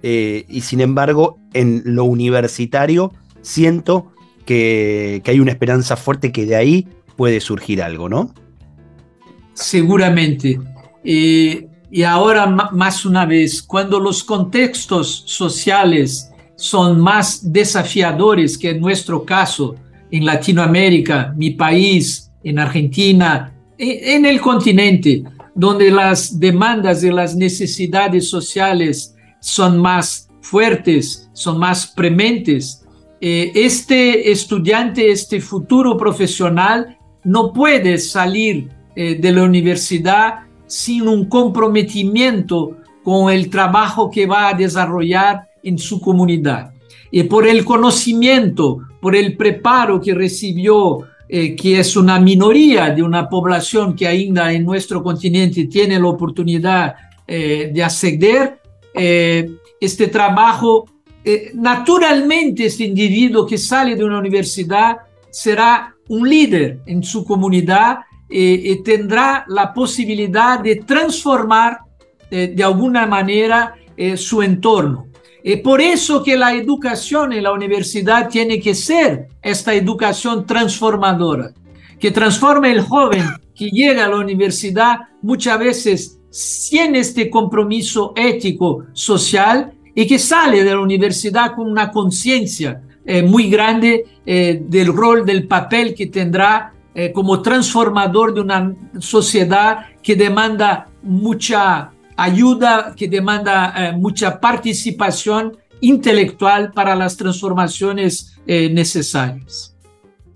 Eh, 0.04 0.46
y 0.48 0.62
sin 0.62 0.82
embargo, 0.82 1.40
en 1.54 1.82
lo 1.84 2.04
universitario 2.04 3.12
siento 3.42 4.12
que, 4.46 5.24
hay 5.26 5.40
una 5.40 5.52
esperanza 5.52 5.96
fuerte 5.96 6.32
que 6.32 6.46
de 6.46 6.56
ahí 6.56 6.88
puede 7.16 7.40
surgir 7.40 7.82
algo, 7.82 8.10
¿no? 8.10 8.36
Seguramente. 9.56 10.60
Eh, 11.04 11.68
y 11.90 12.04
ahora 12.04 12.46
más 12.46 13.04
una 13.04 13.26
vez, 13.26 13.64
cuando 13.64 14.00
los 14.00 14.24
contextos 14.24 15.24
sociales 15.26 16.30
son 16.58 17.00
más 17.00 17.54
desafiadores 17.54 18.58
que 18.58 18.72
en 18.72 18.82
nuestro 18.82 19.24
caso, 19.24 19.76
en 20.12 20.26
Latinoamérica, 20.26 21.34
mi 21.38 21.52
país, 21.52 22.32
en 22.44 22.60
Argentina, 22.60 23.54
e, 23.78 24.16
en 24.16 24.26
el 24.26 24.42
continente, 24.42 25.24
donde 25.56 25.92
las 25.92 26.40
demandas 26.40 27.04
y 27.04 27.12
las 27.12 27.36
necesidades 27.36 28.30
sociales 28.30 29.16
son 29.40 29.78
más 29.78 30.28
fuertes, 30.42 31.30
son 31.34 31.60
más 31.60 31.88
prementes, 31.88 32.84
eh, 33.22 33.52
este 33.56 34.32
estudiante, 34.32 35.12
este 35.12 35.40
futuro 35.40 35.98
profesional, 35.98 36.98
no 37.24 37.52
puede 37.54 37.98
salir 37.98 38.70
eh, 38.96 39.16
de 39.16 39.32
la 39.32 39.44
universidad 39.44 40.40
sin 40.68 41.08
un 41.08 41.26
comprometimiento 41.26 42.78
con 43.04 43.32
el 43.32 43.50
trabajo 43.50 44.10
que 44.10 44.26
va 44.26 44.50
a 44.50 44.54
desarrollar 44.54 45.47
en 45.68 45.78
su 45.78 46.00
comunidad. 46.02 46.72
Y 47.12 47.24
por 47.24 47.48
el 47.48 47.64
conocimiento, 47.64 48.80
por 49.00 49.16
el 49.16 49.38
preparo 49.38 50.02
que 50.02 50.14
recibió, 50.14 51.00
eh, 51.30 51.56
que 51.56 51.80
es 51.80 51.96
una 51.96 52.20
minoría 52.20 52.90
de 52.90 53.04
una 53.04 53.28
población 53.28 53.96
que 53.96 54.08
ainda 54.08 54.52
en 54.52 54.66
nuestro 54.66 55.04
continente 55.04 55.66
tiene 55.66 56.00
la 56.00 56.08
oportunidad 56.08 56.96
de 57.28 57.84
acceder, 57.84 58.62
este 58.94 60.08
trabajo 60.08 60.86
eh, 61.30 61.52
naturalmente 61.56 62.68
este 62.68 62.86
individuo 62.86 63.46
que 63.46 63.58
sale 63.58 63.98
de 63.98 64.04
una 64.06 64.18
universidad 64.18 65.00
será 65.30 65.94
un 66.08 66.30
líder 66.30 66.80
en 66.86 67.04
su 67.04 67.26
comunidad 67.26 67.98
eh, 68.30 68.62
y 68.64 68.82
tendrá 68.82 69.44
la 69.50 69.74
posibilidad 69.74 70.58
de 70.62 70.78
transformar 70.78 71.80
eh, 72.32 72.54
de 72.56 72.64
alguna 72.64 73.06
manera 73.06 73.76
su 74.16 74.44
entorno. 74.44 75.07
Es 75.48 75.62
por 75.62 75.80
eso 75.80 76.22
que 76.26 76.36
la 76.36 76.54
educación 76.54 77.32
en 77.32 77.44
la 77.44 77.54
universidad 77.54 78.28
tiene 78.28 78.60
que 78.60 78.76
ser 78.76 79.30
esta 79.42 79.74
educación 79.74 80.46
transformadora, 80.46 81.54
que 81.98 82.12
transforme 82.12 82.70
el 82.70 82.82
joven 82.82 83.24
que 83.56 83.70
llega 83.70 84.04
a 84.04 84.10
la 84.10 84.18
universidad 84.18 84.98
muchas 85.22 85.58
veces 85.58 86.20
sin 86.30 86.98
este 86.98 87.30
compromiso 87.30 88.12
ético 88.18 88.88
social 88.92 89.72
y 89.96 90.06
que 90.06 90.20
sale 90.20 90.66
de 90.66 90.72
la 90.72 90.82
universidad 90.82 91.56
con 91.56 91.72
una 91.72 91.92
conciencia 91.92 92.82
eh, 93.06 93.24
muy 93.24 93.50
grande 93.50 94.04
eh, 94.26 94.62
del 94.68 94.88
rol, 94.88 95.26
del 95.26 95.48
papel 95.48 95.96
que 95.96 96.08
tendrá 96.08 96.74
eh, 96.94 97.14
como 97.14 97.42
transformador 97.42 98.34
de 98.34 98.42
una 98.42 98.76
sociedad 99.00 99.86
que 100.04 100.18
demanda 100.18 100.90
mucha 101.04 101.92
ayuda, 102.18 102.94
que 102.98 103.08
demanda 103.08 103.94
mucha 103.96 104.40
participación 104.40 105.58
intelectual 105.80 106.72
para 106.74 106.96
las 106.96 107.16
transformaciones 107.16 108.38
necesarias. 108.46 109.76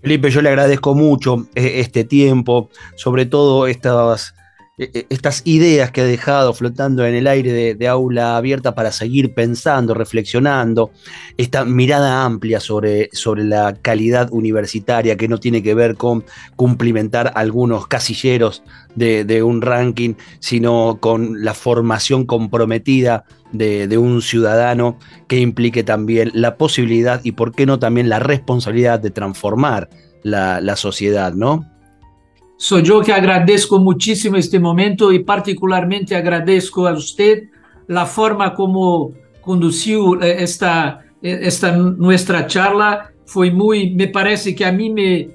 Felipe, 0.00 0.30
yo 0.30 0.40
le 0.42 0.48
agradezco 0.48 0.94
mucho 0.94 1.46
este 1.54 2.04
tiempo, 2.04 2.70
sobre 2.96 3.26
todo 3.26 3.66
estas 3.66 4.34
estas 4.78 5.42
ideas 5.44 5.90
que 5.90 6.00
ha 6.00 6.04
dejado 6.04 6.54
flotando 6.54 7.04
en 7.04 7.14
el 7.14 7.26
aire 7.26 7.74
de, 7.74 7.88
aula 7.88 8.38
abierta 8.38 8.74
para 8.74 8.90
seguir 8.90 9.34
pensando, 9.34 9.92
reflexionando, 9.92 10.90
esta 11.36 11.66
mirada 11.66 12.24
amplia 12.24 12.58
sobre, 12.58 13.10
sobre 13.12 13.44
la 13.44 13.74
calidad 13.74 14.28
universitaria 14.32 15.18
que 15.18 15.28
no 15.28 15.38
tiene 15.38 15.62
que 15.62 15.74
ver 15.74 15.96
con 15.96 16.24
cumplimentar 16.56 17.32
algunos 17.34 17.86
casilleros 17.86 18.62
de, 18.94 19.42
un 19.42 19.60
ranking, 19.60 20.14
sino 20.40 20.98
con 21.00 21.44
la 21.44 21.52
formación 21.52 22.24
comprometida 22.24 23.24
de, 23.52 23.98
un 23.98 24.22
ciudadano 24.22 24.98
que 25.28 25.38
implique 25.38 25.84
también 25.84 26.30
la 26.32 26.56
posibilidad 26.56 27.20
y, 27.22 27.32
por 27.32 27.54
qué 27.54 27.66
no, 27.66 27.78
también 27.78 28.08
la 28.08 28.20
responsabilidad 28.20 29.00
de 29.00 29.10
transformar 29.10 29.90
la, 30.22 30.62
la 30.62 30.76
sociedad, 30.76 31.34
¿no? 31.34 31.71
Soy 32.56 32.82
yo 32.82 33.00
que 33.00 33.12
agradezco 33.12 33.78
muchísimo 33.78 34.36
este 34.36 34.60
momento 34.60 35.12
y 35.12 35.20
particularmente 35.20 36.14
agradezco 36.14 36.86
a 36.86 36.92
usted 36.92 37.44
la 37.88 38.06
forma 38.06 38.54
como 38.54 39.12
condució 39.40 40.20
eh, 40.22 40.42
esta, 40.42 41.04
eh, 41.22 41.40
esta 41.42 41.72
nuestra 41.76 42.46
charla. 42.46 43.12
Fue 43.24 43.50
muy, 43.50 43.90
me 43.90 44.08
parece 44.08 44.54
que 44.54 44.64
a 44.64 44.72
mí 44.72 44.90
me 44.90 45.30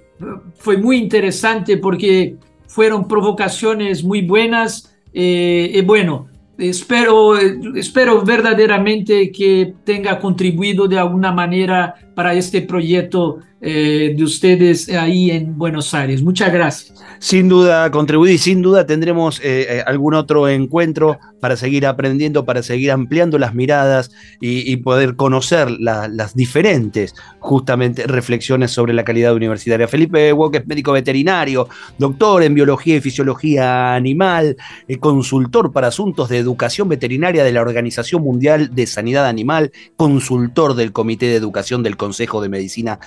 fue 0.56 0.78
muy 0.78 0.98
interesante 0.98 1.78
porque 1.78 2.36
fueron 2.68 3.08
provocaciones 3.08 4.04
muy 4.04 4.22
buenas 4.22 4.96
eh, 5.14 5.72
y 5.74 5.82
bueno, 5.82 6.28
espero, 6.58 7.38
espero 7.38 8.24
verdaderamente 8.24 9.32
que 9.32 9.74
tenga 9.84 10.20
contribuido 10.20 10.88
de 10.88 11.00
alguna 11.00 11.32
manera 11.32 11.96
para 12.16 12.34
este 12.34 12.62
proyecto 12.62 13.40
de 13.72 14.24
ustedes 14.24 14.90
ahí 14.90 15.32
en 15.32 15.58
Buenos 15.58 15.94
Aires. 15.94 16.22
Muchas 16.22 16.52
gracias 16.52 16.98
sin 17.20 17.50
duda 17.50 17.90
contribuir 17.92 18.34
y 18.34 18.38
sin 18.38 18.62
duda 18.62 18.86
tendremos 18.86 19.40
eh, 19.40 19.78
eh, 19.78 19.84
algún 19.86 20.14
otro 20.14 20.48
encuentro 20.48 21.20
para 21.40 21.56
seguir 21.56 21.86
aprendiendo, 21.86 22.46
para 22.46 22.64
seguir 22.64 22.92
ampliando 22.92 23.38
las 23.38 23.54
miradas 23.54 24.12
y, 24.42 24.78
poder 24.78 25.16
conocer 25.16 25.70
las 25.72 26.36
diferentes 26.36 27.14
justamente 27.40 28.06
reflexiones 28.08 28.72
sobre 28.72 28.94
la 28.94 29.04
calidad 29.04 29.34
universitaria. 29.34 29.88
Felipe 29.88 30.32
Wok 30.34 30.56
es 30.56 30.68
médico 30.68 30.92
veterinario, 30.92 31.68
doctor 31.98 32.44
en 32.44 32.54
biología 32.54 32.96
y 32.96 33.02
fisiología 33.02 33.96
animal, 33.96 34.56
eh, 34.88 34.98
consultor 34.98 35.72
para 35.72 35.88
asuntos 35.88 36.30
de 36.30 36.38
educación 36.38 36.90
veterinaria 36.90 37.44
de 37.44 37.52
la 37.52 37.62
Organización 37.62 38.22
Mundial 38.22 38.74
de 38.74 38.88
Sanidad 38.88 39.26
Animal, 39.26 39.72
consultor 39.96 40.76
del 40.76 40.92
Comité 40.92 41.28
de 41.28 41.36
Educación 41.36 41.84
del 41.84 41.98
Consejo 41.98 42.42
de 42.42 42.50
Medicina 42.50 43.00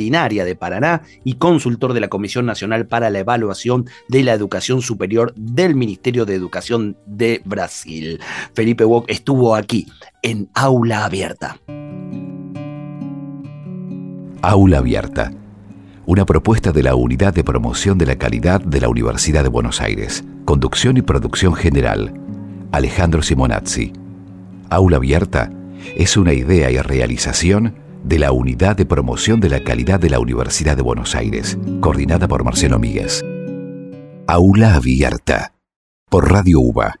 De 0.00 0.56
Paraná 0.56 1.02
y 1.24 1.34
consultor 1.34 1.92
de 1.92 2.00
la 2.00 2.08
Comisión 2.08 2.46
Nacional 2.46 2.86
para 2.86 3.10
la 3.10 3.18
Evaluación 3.18 3.86
de 4.08 4.22
la 4.22 4.32
Educación 4.32 4.80
Superior 4.80 5.34
del 5.36 5.74
Ministerio 5.74 6.24
de 6.24 6.34
Educación 6.34 6.96
de 7.06 7.42
Brasil. 7.44 8.18
Felipe 8.54 8.84
Wok 8.84 9.04
estuvo 9.08 9.54
aquí 9.54 9.86
en 10.22 10.48
Aula 10.54 11.04
Abierta. 11.04 11.58
Aula 14.42 14.78
Abierta, 14.78 15.32
una 16.06 16.24
propuesta 16.24 16.72
de 16.72 16.82
la 16.82 16.94
Unidad 16.94 17.34
de 17.34 17.44
Promoción 17.44 17.98
de 17.98 18.06
la 18.06 18.16
Calidad 18.16 18.62
de 18.62 18.80
la 18.80 18.88
Universidad 18.88 19.42
de 19.42 19.50
Buenos 19.50 19.82
Aires. 19.82 20.24
Conducción 20.46 20.96
y 20.96 21.02
producción 21.02 21.54
general, 21.54 22.14
Alejandro 22.72 23.20
Simonazzi. 23.20 23.92
Aula 24.70 24.96
Abierta 24.96 25.50
es 25.94 26.16
una 26.16 26.32
idea 26.32 26.70
y 26.70 26.78
realización 26.78 27.89
de 28.04 28.18
la 28.18 28.32
Unidad 28.32 28.76
de 28.76 28.86
Promoción 28.86 29.40
de 29.40 29.48
la 29.48 29.62
Calidad 29.62 30.00
de 30.00 30.10
la 30.10 30.20
Universidad 30.20 30.76
de 30.76 30.82
Buenos 30.82 31.14
Aires, 31.14 31.58
coordinada 31.80 32.28
por 32.28 32.44
Marcelo 32.44 32.78
Míguez. 32.78 33.24
Aula 34.26 34.74
Abierta 34.74 35.54
por 36.08 36.30
Radio 36.30 36.60
UBA 36.60 37.00